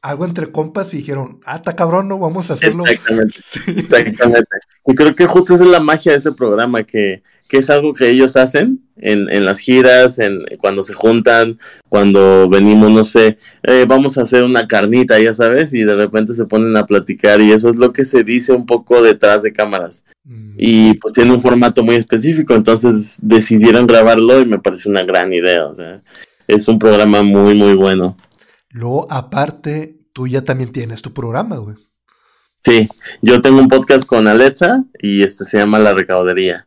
[0.00, 2.84] algo entre compas y dijeron, ah, está cabrón, no, vamos a hacerlo.
[2.86, 3.36] Exactamente,
[3.80, 4.56] exactamente.
[4.86, 7.94] Y creo que justo esa es la magia de ese programa, que, que es algo
[7.94, 13.38] que ellos hacen en, en las giras, en cuando se juntan, cuando venimos, no sé,
[13.64, 17.40] eh, vamos a hacer una carnita, ya sabes, y de repente se ponen a platicar
[17.40, 20.04] y eso es lo que se dice un poco detrás de cámaras.
[20.24, 20.54] Mm.
[20.58, 25.32] Y pues tiene un formato muy específico, entonces decidieron grabarlo y me parece una gran
[25.32, 26.02] idea, o sea,
[26.46, 28.16] es un programa muy, muy bueno.
[28.70, 31.76] Luego, aparte, tú ya también tienes tu programa, güey.
[32.64, 32.88] Sí,
[33.22, 36.66] yo tengo un podcast con Alexa y este se llama La Recaudería.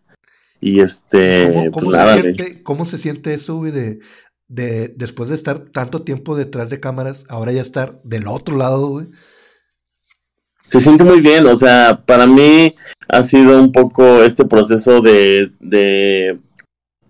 [0.59, 3.99] Y este, ¿Cómo, pues se, siente, ¿cómo se siente eso, güey, de,
[4.47, 8.87] de después de estar tanto tiempo detrás de cámaras, ahora ya estar del otro lado,
[8.87, 9.07] güey?
[10.65, 12.75] Se siente muy bien, o sea, para mí
[13.09, 16.39] ha sido un poco este proceso de, de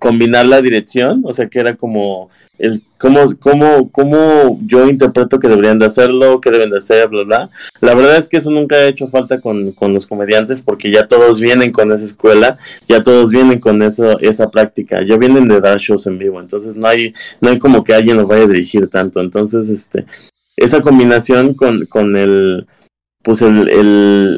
[0.01, 5.47] combinar la dirección, o sea que era como el cómo, cómo, cómo yo interpreto que
[5.47, 7.49] deberían de hacerlo, que deben de hacer, bla, bla.
[7.81, 11.07] La verdad es que eso nunca ha hecho falta con, con los comediantes porque ya
[11.07, 12.57] todos vienen con esa escuela,
[12.89, 16.75] ya todos vienen con eso, esa práctica, ya vienen de dar shows en vivo, entonces
[16.75, 20.07] no hay, no hay como que alguien nos vaya a dirigir tanto, entonces este,
[20.57, 22.65] esa combinación con, con el
[23.24, 23.69] pues el,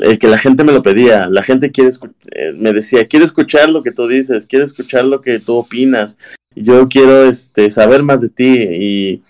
[0.03, 1.89] el, que la gente me lo pedía, la gente quiere
[2.31, 6.17] eh, me decía, quiero escuchar lo que tú dices, quiero escuchar lo que tú opinas,
[6.55, 8.59] yo quiero este, saber más de ti.
[8.59, 9.23] Y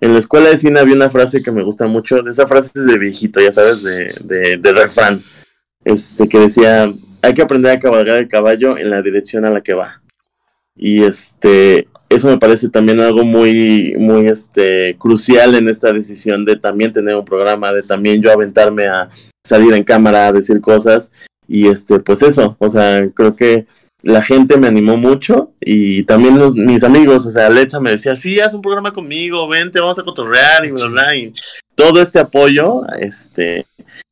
[0.00, 2.98] en la escuela de cine había una frase que me gusta mucho, esa frase de
[2.98, 5.22] viejito, ya sabes, de, de, de refrán,
[5.84, 6.92] este, que decía,
[7.22, 9.99] hay que aprender a cabalgar el caballo en la dirección a la que va.
[10.82, 16.56] Y este, eso me parece también algo muy, muy este, crucial en esta decisión de
[16.56, 19.10] también tener un programa, de también yo aventarme a
[19.44, 21.12] salir en cámara, a decir cosas.
[21.46, 23.66] Y este, pues eso, o sea, creo que
[24.02, 28.40] la gente me animó mucho y también mis amigos, o sea, Lecha me decía, sí,
[28.40, 31.34] haz un programa conmigo, vente, vamos a cotorrear y bla, y
[31.74, 33.66] todo este apoyo, este,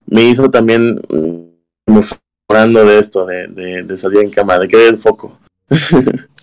[0.05, 4.99] me hizo también mm, mejorando de esto, de, de, salir en cámara, de querer el
[4.99, 5.39] foco.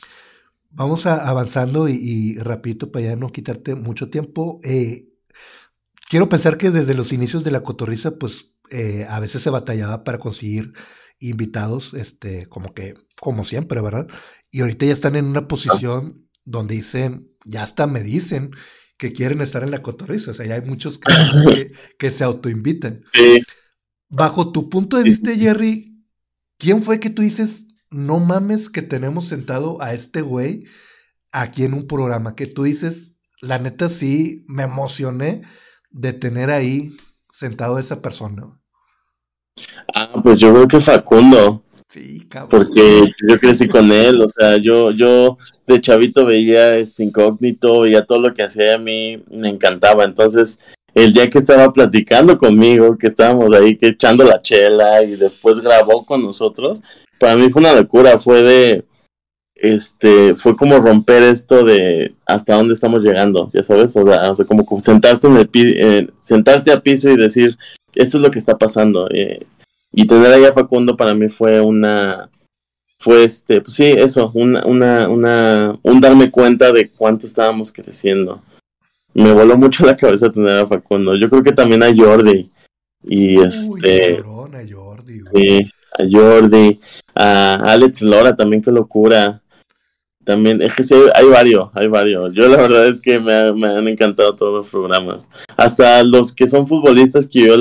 [0.75, 4.59] Vamos a, avanzando y, rapidito para ya no quitarte mucho tiempo.
[4.63, 5.07] Eh,
[6.09, 10.03] quiero pensar que desde los inicios de la cotorriza, pues eh, a veces se batallaba
[10.03, 10.73] para conseguir
[11.19, 14.07] invitados, este, como que, como siempre, ¿verdad?
[14.51, 18.51] Y ahorita ya están en una posición donde dicen, ya hasta me dicen
[18.97, 20.31] que quieren estar en la cotorriza.
[20.31, 23.05] O sea, ya hay muchos que, que se autoinvitan.
[24.09, 26.03] Bajo tu punto de vista, Jerry,
[26.57, 30.65] ¿quién fue que tú dices, no mames que tenemos sentado a este güey
[31.31, 32.35] aquí en un programa?
[32.35, 35.43] Que tú dices, la neta sí, me emocioné
[35.91, 36.95] de tener ahí
[37.29, 38.59] sentado a esa persona.
[39.93, 41.63] Ah, pues yo creo que Facundo.
[41.87, 42.49] Sí, cabrón.
[42.49, 48.05] Porque yo crecí con él, o sea, yo, yo de chavito veía este incógnito, veía
[48.05, 50.03] todo lo que hacía a mí, me encantaba.
[50.03, 50.59] Entonces,
[50.95, 55.61] el día que estaba platicando conmigo, que estábamos ahí que echando la chela y después
[55.61, 56.81] grabó con nosotros,
[57.19, 58.85] para mí fue una locura, fue de,
[59.55, 64.65] este, fue como romper esto de hasta dónde estamos llegando, ya sabes, o sea, como
[64.79, 67.57] sentarte en el eh, sentarte a piso y decir,
[67.93, 69.09] esto es lo que está pasando.
[69.11, 69.45] Eh,
[69.91, 72.29] y tener ahí a Facundo para mí fue una,
[72.99, 78.41] fue este, pues sí, eso, una, una, una, un darme cuenta de cuánto estábamos creciendo.
[79.15, 81.15] Me voló mucho la cabeza tener a Facundo.
[81.15, 82.51] Yo creo que también a Jordi.
[83.01, 84.17] Y este.
[84.17, 86.79] a Jordi, sí, a Jordi.
[87.15, 89.41] A Alex Lora también, qué locura.
[90.25, 92.33] También, es que sí, hay, varios, hay varios.
[92.33, 95.29] Yo la verdad es que me, han encantado todos los programas.
[95.55, 97.55] Hasta los que son futbolistas que yo,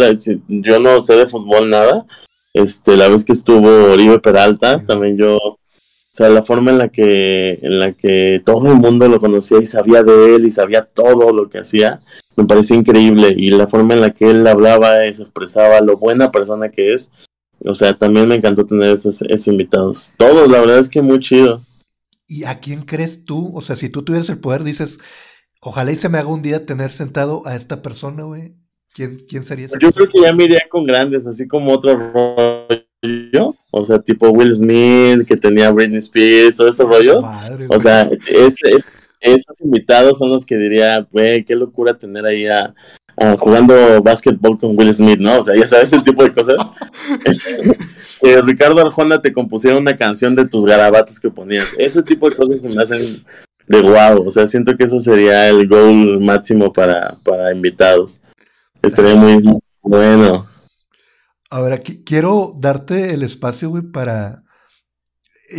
[0.49, 2.05] yo no sé de fútbol nada.
[2.53, 5.39] Este, la vez que estuvo Oribe Peralta, también yo,
[6.17, 9.67] sea, la forma en la que, en la que todo el mundo lo conocía y
[9.67, 12.03] sabía de él y sabía todo lo que hacía,
[12.37, 13.35] me parecía increíble.
[13.37, 16.95] Y la forma en la que él hablaba y se expresaba, lo buena persona que
[16.95, 17.11] es.
[17.65, 20.13] O sea, también me encantó tener esos, esos invitados.
[20.17, 21.63] Todos, la verdad es que muy chido.
[22.29, 23.51] ¿Y a quién crees tú?
[23.53, 25.01] O sea, si tú tuvieras el poder, dices,
[25.61, 28.55] ojalá y se me haga un día tener sentado a esta persona, güey.
[28.93, 29.79] ¿Quién, ¿Quién sería ese?
[29.81, 32.85] Yo creo que ya me iría con grandes, así como otro rollo.
[33.71, 37.25] O sea, tipo Will Smith, que tenía Britney Spears, todos estos rollos.
[37.69, 38.09] o sea,
[39.21, 42.75] esos invitados son los que diría, güey, qué locura tener ahí a,
[43.39, 45.39] jugando básquetbol con Will Smith, ¿no?
[45.39, 46.71] O sea, ya sabes el tipo de cosas.
[48.21, 51.75] que Ricardo Arjona te compusiera una canción de tus garabatos que ponías.
[51.79, 53.25] Ese tipo de cosas se me hacen
[53.67, 54.27] de guau.
[54.27, 58.21] O sea, siento que eso sería el goal máximo para, para invitados.
[58.83, 59.41] Estaría muy
[59.81, 60.54] bueno.
[61.51, 64.43] Ahora, quiero darte el espacio, güey, para...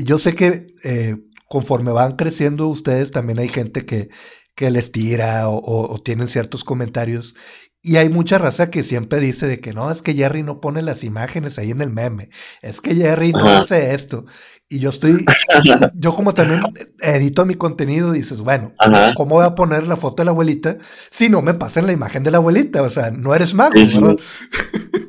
[0.04, 1.16] Yo sé que eh,
[1.48, 4.10] conforme van creciendo ustedes, también hay gente que,
[4.56, 7.36] que les tira o, tienen ciertos comentarios.
[7.82, 10.82] Y hay mucha raza que siempre dice de que no, es que Jerry no pone
[10.82, 12.30] las imágenes ahí en el meme.
[12.64, 14.26] Es que Jerry no hace esto.
[14.68, 15.24] Y yo estoy,
[15.94, 16.62] yo como también
[17.00, 18.74] edito mi contenido, dices, bueno,
[19.16, 20.78] ¿cómo voy a poner la foto de la abuelita
[21.12, 22.82] si no me pasan la imagen de la abuelita?
[22.82, 24.16] O sea, no eres mago, ¿verdad?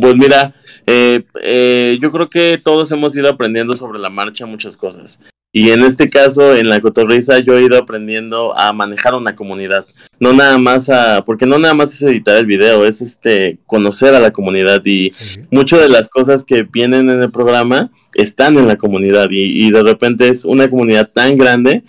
[0.00, 0.54] Pues mira,
[0.86, 5.20] eh, eh, yo creo que todos hemos ido aprendiendo sobre la marcha muchas cosas.
[5.54, 9.84] Y en este caso, en la cotorriza, yo he ido aprendiendo a manejar una comunidad.
[10.18, 14.14] No nada más a, porque no nada más es editar el video, es este conocer
[14.14, 15.12] a la comunidad y
[15.50, 19.82] muchas de las cosas que vienen en el programa están en la comunidad y, de
[19.82, 21.82] repente es una comunidad tan grande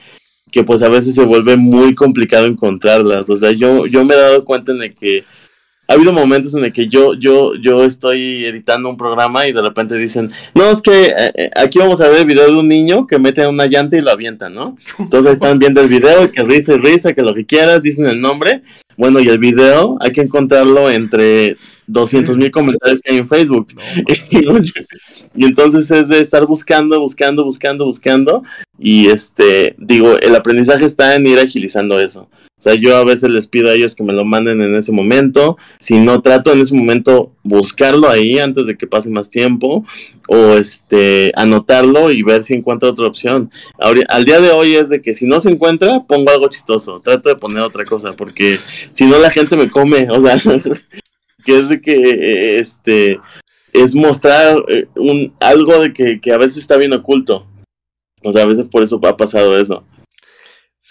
[0.51, 3.29] que pues a veces se vuelve muy complicado encontrarlas.
[3.29, 5.23] O sea, yo, yo me he dado cuenta de que
[5.87, 9.61] ha habido momentos en el que yo, yo, yo estoy editando un programa y de
[9.61, 12.67] repente dicen, no, es que eh, eh, aquí vamos a ver el video de un
[12.67, 14.77] niño que mete una llanta y lo avienta, ¿no?
[14.97, 18.21] Entonces están viendo el video, que risa y risa, que lo que quieras, dicen el
[18.21, 18.61] nombre.
[18.95, 21.57] Bueno, y el video hay que encontrarlo entre
[21.87, 23.67] 200 mil comentarios que hay en Facebook.
[25.35, 28.43] y entonces es de estar buscando, buscando, buscando, buscando.
[28.79, 32.27] Y este, digo, el aprendizaje está en ir agilizando eso.
[32.57, 34.93] O sea, yo a veces les pido a ellos que me lo manden en ese
[34.93, 35.57] momento.
[35.81, 39.85] Si no trato en ese momento buscarlo ahí antes de que pase más tiempo
[40.29, 43.51] o este anotarlo y ver si encuentro otra opción.
[44.07, 47.01] al día de hoy es de que si no se encuentra, pongo algo chistoso.
[47.01, 48.57] Trato de poner otra cosa porque
[48.93, 50.37] si no la gente me come, o sea,
[51.43, 53.19] que es de que este
[53.73, 57.47] es mostrar eh, un algo de que, que a veces está bien oculto.
[58.23, 59.83] O sea, a veces por eso ha pasado eso.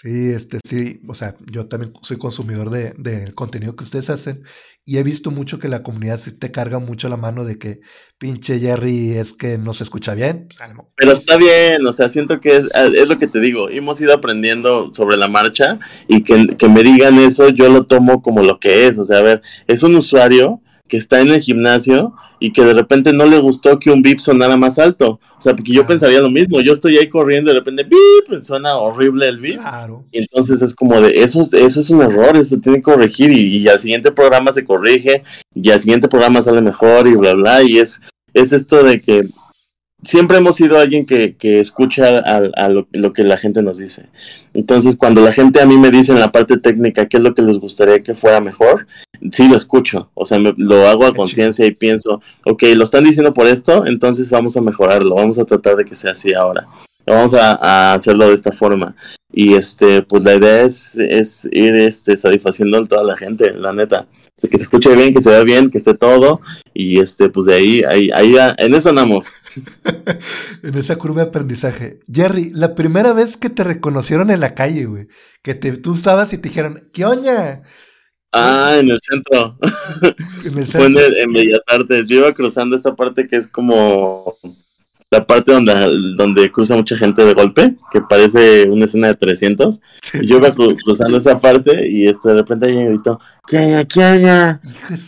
[0.03, 4.43] Sí, este sí, o sea, yo también soy consumidor de, contenido que ustedes hacen
[4.83, 7.79] y he visto mucho que la comunidad sí te carga mucho la mano de que
[8.17, 10.49] pinche Jerry es que no se escucha bien.
[10.49, 14.01] Pues, Pero está bien, o sea, siento que es, es, lo que te digo, hemos
[14.01, 15.79] ido aprendiendo sobre la marcha
[16.09, 19.19] y que, que me digan eso yo lo tomo como lo que es, o sea,
[19.19, 23.25] a ver, es un usuario que está en el gimnasio y que de repente no
[23.25, 25.19] le gustó que un bip sonara más alto.
[25.37, 26.59] O sea, porque yo pensaría lo mismo.
[26.61, 29.59] Yo estoy ahí corriendo y de repente bip, pues suena horrible el bip.
[30.11, 33.57] Y entonces es como de, eso, eso es un error, eso tiene que corregir y,
[33.57, 35.23] y, al siguiente programa se corrige
[35.55, 37.63] y al siguiente programa sale mejor y bla, bla.
[37.63, 38.01] Y es,
[38.33, 39.29] es esto de que
[40.03, 44.07] siempre hemos sido alguien que, que escucha a, lo, que la gente nos dice.
[44.53, 47.33] Entonces, cuando la gente a mí me dice en la parte técnica qué es lo
[47.33, 48.87] que les gustaría que fuera mejor,
[49.31, 50.09] sí lo escucho.
[50.13, 54.29] O sea, lo hago a conciencia y pienso, ok, lo están diciendo por esto, entonces
[54.29, 56.67] vamos a mejorarlo, vamos a tratar de que sea así ahora.
[57.05, 58.95] Vamos a, hacerlo de esta forma.
[59.31, 63.73] Y este, pues la idea es, es ir este, satisfaciendo a toda la gente, la
[63.73, 64.07] neta
[64.49, 66.41] que se escuche bien, que se vea bien, que esté todo,
[66.73, 69.27] y este, pues de ahí, ahí, ahí en eso andamos.
[70.63, 71.99] en esa curva de aprendizaje.
[72.11, 75.07] Jerry, la primera vez que te reconocieron en la calle, güey,
[75.41, 77.63] que te, tú estabas y te dijeron, ¿qué oña?
[78.31, 79.57] Ah, en el centro.
[80.45, 80.99] En el centro.
[80.99, 82.07] Fue en, Bellas Artes.
[82.07, 84.35] Yo iba cruzando esta parte que es como
[85.13, 85.73] la parte donde,
[86.15, 89.79] donde cruza mucha gente de golpe, que parece una escena de 300.
[90.23, 90.51] yo iba
[90.83, 94.57] cruzando esa parte y este, de repente alguien gritó, ¿qué hay, qué hay?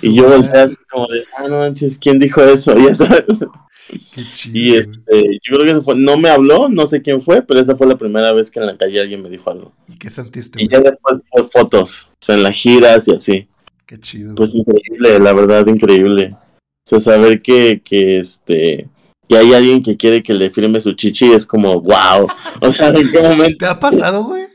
[0.04, 2.76] Y yo volteé así como de, ah, no manches, ¿quién dijo eso?
[2.86, 3.46] Ya sabes.
[4.54, 7.76] Y este, yo creo que fue, no me habló, no sé quién fue, pero esa
[7.76, 9.74] fue la primera vez que en la calle alguien me dijo algo.
[9.88, 10.64] ¿Y qué sentiste?
[10.64, 13.48] Y ya después fue fotos, o sea, en las giras y así.
[13.86, 14.36] Qué chido.
[14.36, 16.34] Pues increíble, la verdad, increíble.
[16.34, 16.38] O
[16.84, 18.88] sea, saber que, que este,
[19.28, 22.28] que hay alguien que quiere que le firme su chichi es como, wow.
[22.62, 23.58] O sea, ¿en qué momento?
[23.60, 24.46] ¿Te ha pasado, güey?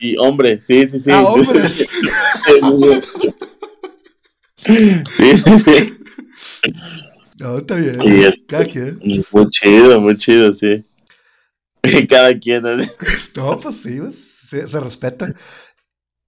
[0.00, 1.12] Y hombre, sí, sí, sí.
[1.12, 1.62] Ah, hombre.
[5.12, 5.94] sí, sí, sí.
[7.40, 7.98] No, está bien.
[8.46, 8.98] Cada quien.
[9.32, 10.84] Muy chido, muy chido, sí.
[12.08, 12.62] Cada quien.
[12.62, 15.34] No, pues sí, se, respeta.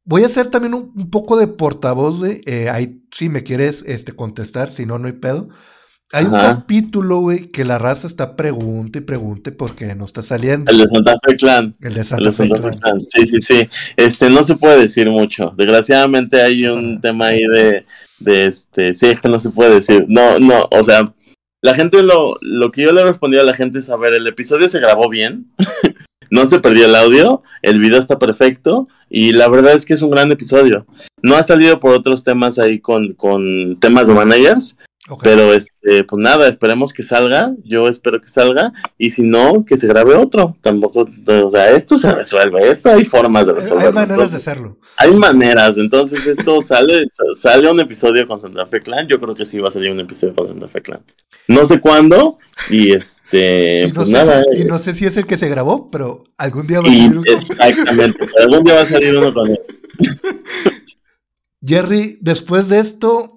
[0.04, 2.40] Voy a hacer también un, poco de portavoz, güey.
[2.46, 5.48] Eh, ahí sí me quieres este, contestar, si no, no hay pedo.
[6.12, 10.70] Hay un capítulo, güey, que la raza está pregunte y pregunte porque no está saliendo.
[10.70, 11.74] El de Santa Fe Clan.
[11.80, 13.04] El de Santa, Fe, Clan.
[13.04, 13.68] Sí, sí, sí.
[13.96, 15.52] Este, no se puede decir mucho.
[15.56, 17.86] Desgraciadamente hay un tema ahí de,
[18.20, 20.04] de este, sí, es que no se puede decir.
[20.06, 21.12] No, no, o sea,
[21.60, 24.28] la gente lo, lo que yo le respondí a la gente es, a ver, el
[24.28, 25.50] episodio se grabó bien.
[26.30, 30.02] no se perdió el audio, el video está perfecto y la verdad es que es
[30.02, 30.86] un gran episodio.
[31.22, 34.76] No ha salido por otros temas ahí con, con temas de managers,
[35.22, 39.76] pero este, pues nada, esperemos que salga, yo espero que salga, y si no, que
[39.76, 40.56] se grabe otro.
[40.60, 44.00] Tampoco, o sea, esto se resuelve, esto hay formas de resolverlo.
[44.00, 44.78] Hay maneras de hacerlo.
[44.96, 49.46] Hay maneras, entonces esto sale, sale un episodio con Santa Fe Clan, yo creo que
[49.46, 51.00] sí va a salir un episodio con Santa Fe Clan.
[51.46, 52.38] No sé cuándo,
[52.68, 54.42] y este, pues nada.
[54.58, 57.10] y no sé si es el que se grabó, pero algún día va a salir
[57.12, 57.22] uno.
[57.26, 59.60] Exactamente, algún día va a salir uno con él.
[61.64, 63.36] Jerry, después de esto,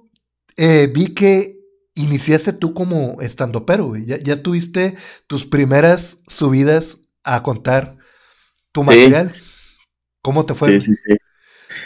[0.57, 1.58] eh, vi que
[1.99, 4.05] iniciaste tú como estandopero, güey.
[4.05, 4.95] Ya, ya tuviste
[5.27, 7.97] tus primeras subidas a contar
[8.71, 9.33] tu material.
[10.21, 10.79] ¿Cómo te fue?
[10.79, 11.17] Sí, sí, sí.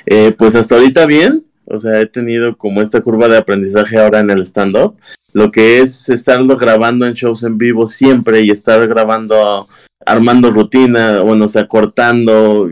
[0.06, 1.46] Eh, pues hasta ahorita bien.
[1.66, 4.98] O sea, he tenido como esta curva de aprendizaje ahora en el stand-up.
[5.32, 9.68] Lo que es estarlo grabando en shows en vivo siempre y estar grabando,
[10.06, 12.70] armando rutina, bueno, o sea, cortando,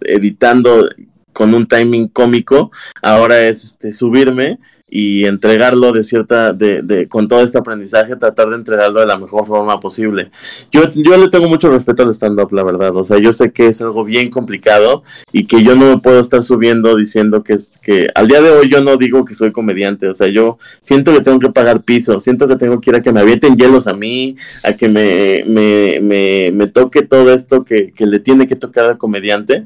[0.00, 0.90] editando
[1.32, 2.72] con un timing cómico.
[3.00, 4.58] Ahora es este subirme
[4.94, 9.16] y entregarlo de cierta, de, de, con todo este aprendizaje, tratar de entregarlo de la
[9.16, 10.30] mejor forma posible.
[10.70, 12.94] Yo, yo le tengo mucho respeto al stand-up, la verdad.
[12.94, 16.20] O sea, yo sé que es algo bien complicado y que yo no me puedo
[16.20, 19.50] estar subiendo diciendo que, es, que al día de hoy yo no digo que soy
[19.50, 20.08] comediante.
[20.08, 23.00] O sea, yo siento que tengo que pagar piso, siento que tengo que ir a
[23.00, 27.64] que me avienten hielos a mí, a que me, me, me, me toque todo esto
[27.64, 29.64] que, que le tiene que tocar al comediante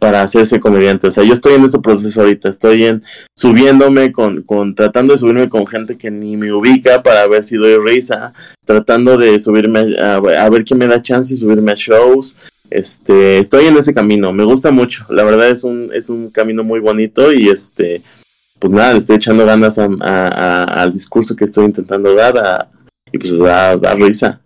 [0.00, 1.06] para hacerse comediante.
[1.06, 3.02] O sea, yo estoy en ese proceso ahorita, estoy en
[3.36, 7.56] subiéndome con, con, tratando de subirme con gente que ni me ubica para ver si
[7.56, 8.32] doy risa,
[8.64, 12.36] tratando de subirme a, a ver quién me da chance y subirme a shows.
[12.70, 16.62] Este, estoy en ese camino, me gusta mucho, la verdad es un, es un camino
[16.62, 18.02] muy bonito y este,
[18.60, 22.68] pues nada, le estoy echando ganas a, al discurso que estoy intentando dar a,
[23.12, 24.40] y pues da, da risa.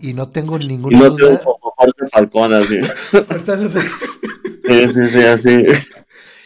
[0.00, 1.40] Y no tengo ninguna y no duda.
[1.42, 2.80] Jorge Falcón, así.
[4.64, 5.64] Sí, sí, sí, así.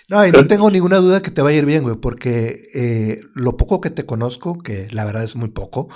[0.08, 3.18] No, y no tengo ninguna duda que te va a ir bien, güey, porque eh,
[3.34, 5.88] lo poco que te conozco, que la verdad es muy poco,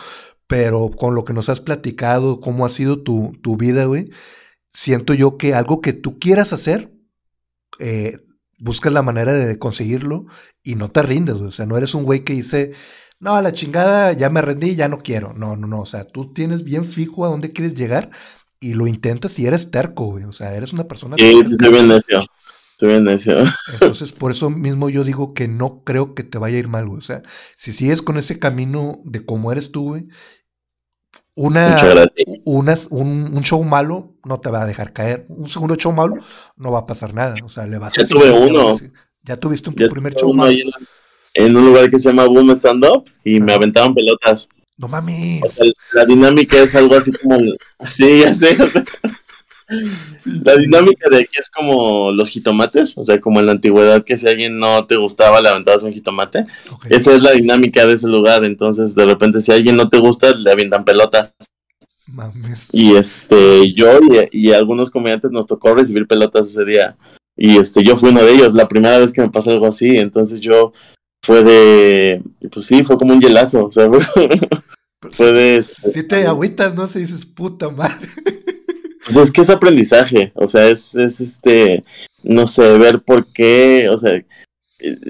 [0.49, 4.11] pero con lo que nos has platicado, cómo ha sido tu, tu vida, güey,
[4.69, 6.93] siento yo que algo que tú quieras hacer,
[7.79, 8.19] eh,
[8.59, 10.23] buscas la manera de conseguirlo
[10.63, 11.49] y no te rindes, güey.
[11.49, 12.73] O sea, no eres un güey que dice,
[13.21, 15.33] no, a la chingada, ya me rendí, ya no quiero.
[15.35, 15.81] No, no, no.
[15.83, 18.11] O sea, tú tienes bien fijo a dónde quieres llegar
[18.61, 20.25] y lo intentas y eres terco, güey.
[20.25, 21.17] O sea, eres una persona.
[21.19, 22.27] Sí, sí, soy bien necio.
[22.79, 23.37] Soy bien necio.
[23.73, 26.87] Entonces, por eso mismo yo digo que no creo que te vaya a ir mal,
[26.87, 26.99] güey.
[26.99, 27.23] O sea,
[27.57, 30.09] si sigues con ese camino de cómo eres tú, güey,
[31.35, 31.81] una,
[32.45, 35.25] una un, un, show malo no te va a dejar caer.
[35.29, 36.17] Un segundo show malo
[36.57, 37.35] no va a pasar nada.
[37.43, 38.77] O sea, le vas ya a tuve uno.
[39.23, 40.51] Ya tuviste un tu primer show malo.
[40.51, 44.49] En, en, un lugar que se llama Boom Stand Up y me aventaban pelotas.
[44.81, 45.43] No mames.
[45.45, 47.39] O sea, la dinámica es algo así como.
[47.87, 48.57] Sí, ya sé.
[50.43, 54.17] La dinámica de aquí es como los jitomates, o sea, como en la antigüedad que
[54.17, 56.47] si alguien no te gustaba le aventabas un jitomate.
[56.73, 56.91] Okay.
[56.91, 59.99] Esa es la dinámica de ese lugar, entonces de repente si a alguien no te
[59.99, 61.35] gusta le avientan pelotas.
[62.07, 62.71] Mames.
[62.73, 64.01] Y este, yo
[64.33, 66.97] y, y, algunos comediantes nos tocó recibir pelotas ese día.
[67.37, 69.99] Y este, yo fui uno de ellos, la primera vez que me pasó algo así,
[69.99, 70.73] entonces yo
[71.23, 73.89] fue de, pues sí, fue como un hielazo, o sea,
[75.13, 75.63] fue de...
[75.63, 76.89] Si te agüitas, ¿no?
[76.89, 78.09] Se dices, puta madre.
[79.03, 81.85] Pues es que es aprendizaje, o sea, es, es este,
[82.23, 84.23] no sé, ver por qué, o sea,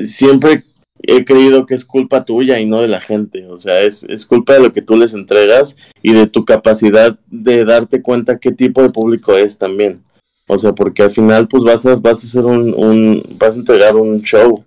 [0.06, 0.64] siempre
[1.02, 4.26] he creído que es culpa tuya y no de la gente, o sea, es, es
[4.26, 8.52] culpa de lo que tú les entregas y de tu capacidad de darte cuenta qué
[8.52, 10.02] tipo de público es también.
[10.46, 13.60] O sea, porque al final pues vas a, vas a hacer un, un vas a
[13.60, 14.64] entregar un show.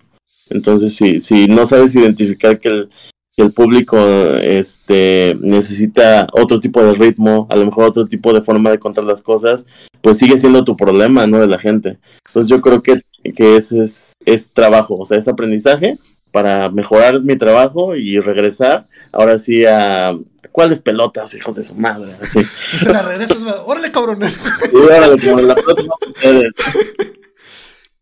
[0.49, 2.89] Entonces, si, si no sabes identificar que el,
[3.35, 3.97] que el público
[4.41, 9.03] este necesita otro tipo de ritmo, a lo mejor otro tipo de forma de contar
[9.03, 9.65] las cosas,
[10.01, 11.39] pues sigue siendo tu problema, ¿no?
[11.39, 11.97] De la gente.
[12.27, 13.01] Entonces yo creo que,
[13.35, 15.97] que ese es, es trabajo, o sea, es aprendizaje
[16.31, 20.13] para mejorar mi trabajo y regresar ahora sí a
[20.51, 22.43] cuáles pelotas, hijos de su madre, así.
[22.79, 24.33] Se la regresas, órale cabrones.
[24.69, 26.51] Sí, órale, como la pelota no ustedes.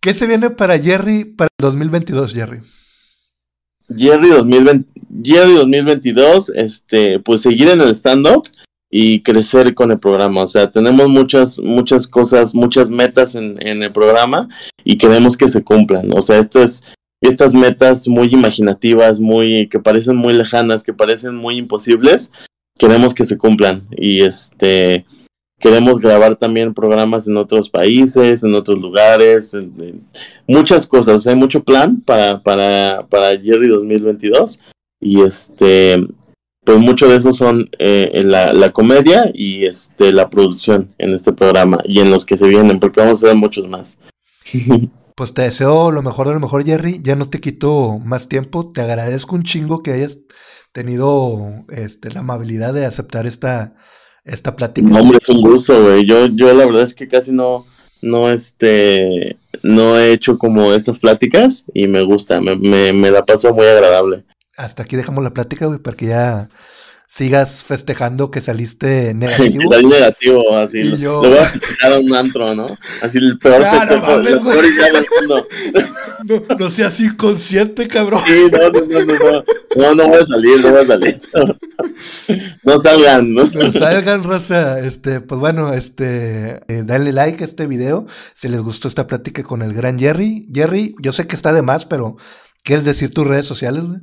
[0.02, 2.62] ¿Qué se viene para Jerry para el 2022, Jerry?
[3.96, 4.92] Jerry 2020,
[5.24, 8.42] Jerry 2022, este, pues seguir en el stand-up
[8.90, 10.42] y crecer con el programa.
[10.42, 14.48] O sea, tenemos muchas, muchas cosas, muchas metas en, en el programa
[14.84, 16.12] y queremos que se cumplan.
[16.18, 16.84] O sea, estas,
[17.22, 22.32] estas metas muy imaginativas, muy, que parecen muy lejanas, que parecen muy imposibles,
[22.80, 23.88] queremos que se cumplan.
[23.96, 25.06] Y este,
[25.62, 30.08] queremos grabar también programas en otros países, en otros lugares, en,
[30.48, 31.26] muchas cosas.
[31.28, 34.60] Hay mucho plan para, para, para Jerry 2022
[35.00, 36.06] y este,
[36.66, 41.32] pues mucho de eso son eh, la, la, comedia y este, la producción en este
[41.32, 43.98] programa y en los que se vienen, porque vamos a ver muchos más.
[45.14, 47.00] Pues te deseo lo mejor de lo mejor, Jerry.
[47.04, 48.70] Ya no te quito más tiempo.
[48.70, 50.18] Te agradezco un chingo que hayas
[50.72, 53.76] tenido este, la amabilidad de aceptar esta
[54.24, 54.88] esta plática.
[54.88, 56.06] No, hombre, es un gusto, güey.
[56.06, 57.66] Yo, yo la verdad es que casi no,
[58.02, 63.26] no, este, no he hecho como estas pláticas y me gusta, me, me, me la
[63.26, 64.24] paso muy agradable.
[64.58, 66.50] Hasta aquí dejamos la plática, güey, porque ya
[67.12, 69.60] sigas festejando que saliste negativo.
[69.60, 70.80] que salí negativo, así.
[70.80, 71.20] Y lo, yo...
[71.20, 72.78] voy a festejar a un antro, ¿no?
[73.02, 75.48] Así el peor festejo, no, el peor del mundo.
[76.24, 78.22] No, no seas inconsciente, cabrón.
[78.26, 79.44] Sí, no, no, no, no,
[79.76, 81.20] no, no voy a salir, no voy a salir.
[82.64, 83.74] No salgan, no salgan.
[83.74, 84.80] No salgan, Rosa.
[84.80, 88.06] Este, pues bueno, este, eh, dale like a este video
[88.36, 90.48] si les gustó esta plática con el gran Jerry.
[90.54, 92.18] Jerry, yo sé que está de más, pero
[92.64, 94.00] ¿quieres decir tus redes sociales, güey?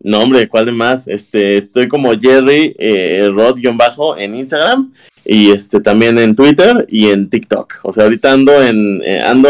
[0.00, 1.08] No, hombre, ¿cuál de más?
[1.08, 4.92] Este, estoy como Jerry eh, Rod-bajo en Instagram
[5.24, 7.80] y este también en Twitter y en TikTok.
[7.82, 9.48] O sea, ahorita ando en eh, ando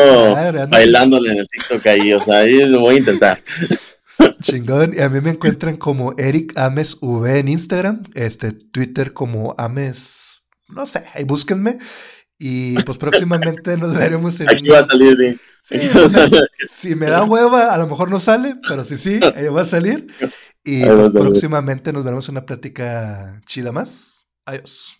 [0.69, 3.39] bailándole en el TikTok ahí, o sea, ahí lo voy a intentar.
[4.43, 4.95] Chingón.
[4.97, 10.43] Y a mí me encuentran como Eric Ames V en Instagram, este Twitter como Ames,
[10.69, 11.79] no sé, ahí búsquenme.
[12.39, 14.49] Y pues próximamente nos veremos en.
[14.49, 15.81] Aquí va a salir, sí.
[16.71, 19.67] Si me da hueva, a lo mejor no sale, pero si sí, ahí va a
[19.67, 20.07] salir.
[20.65, 24.27] Y pues, próximamente nos veremos en una plática chida más.
[24.45, 24.99] Adiós.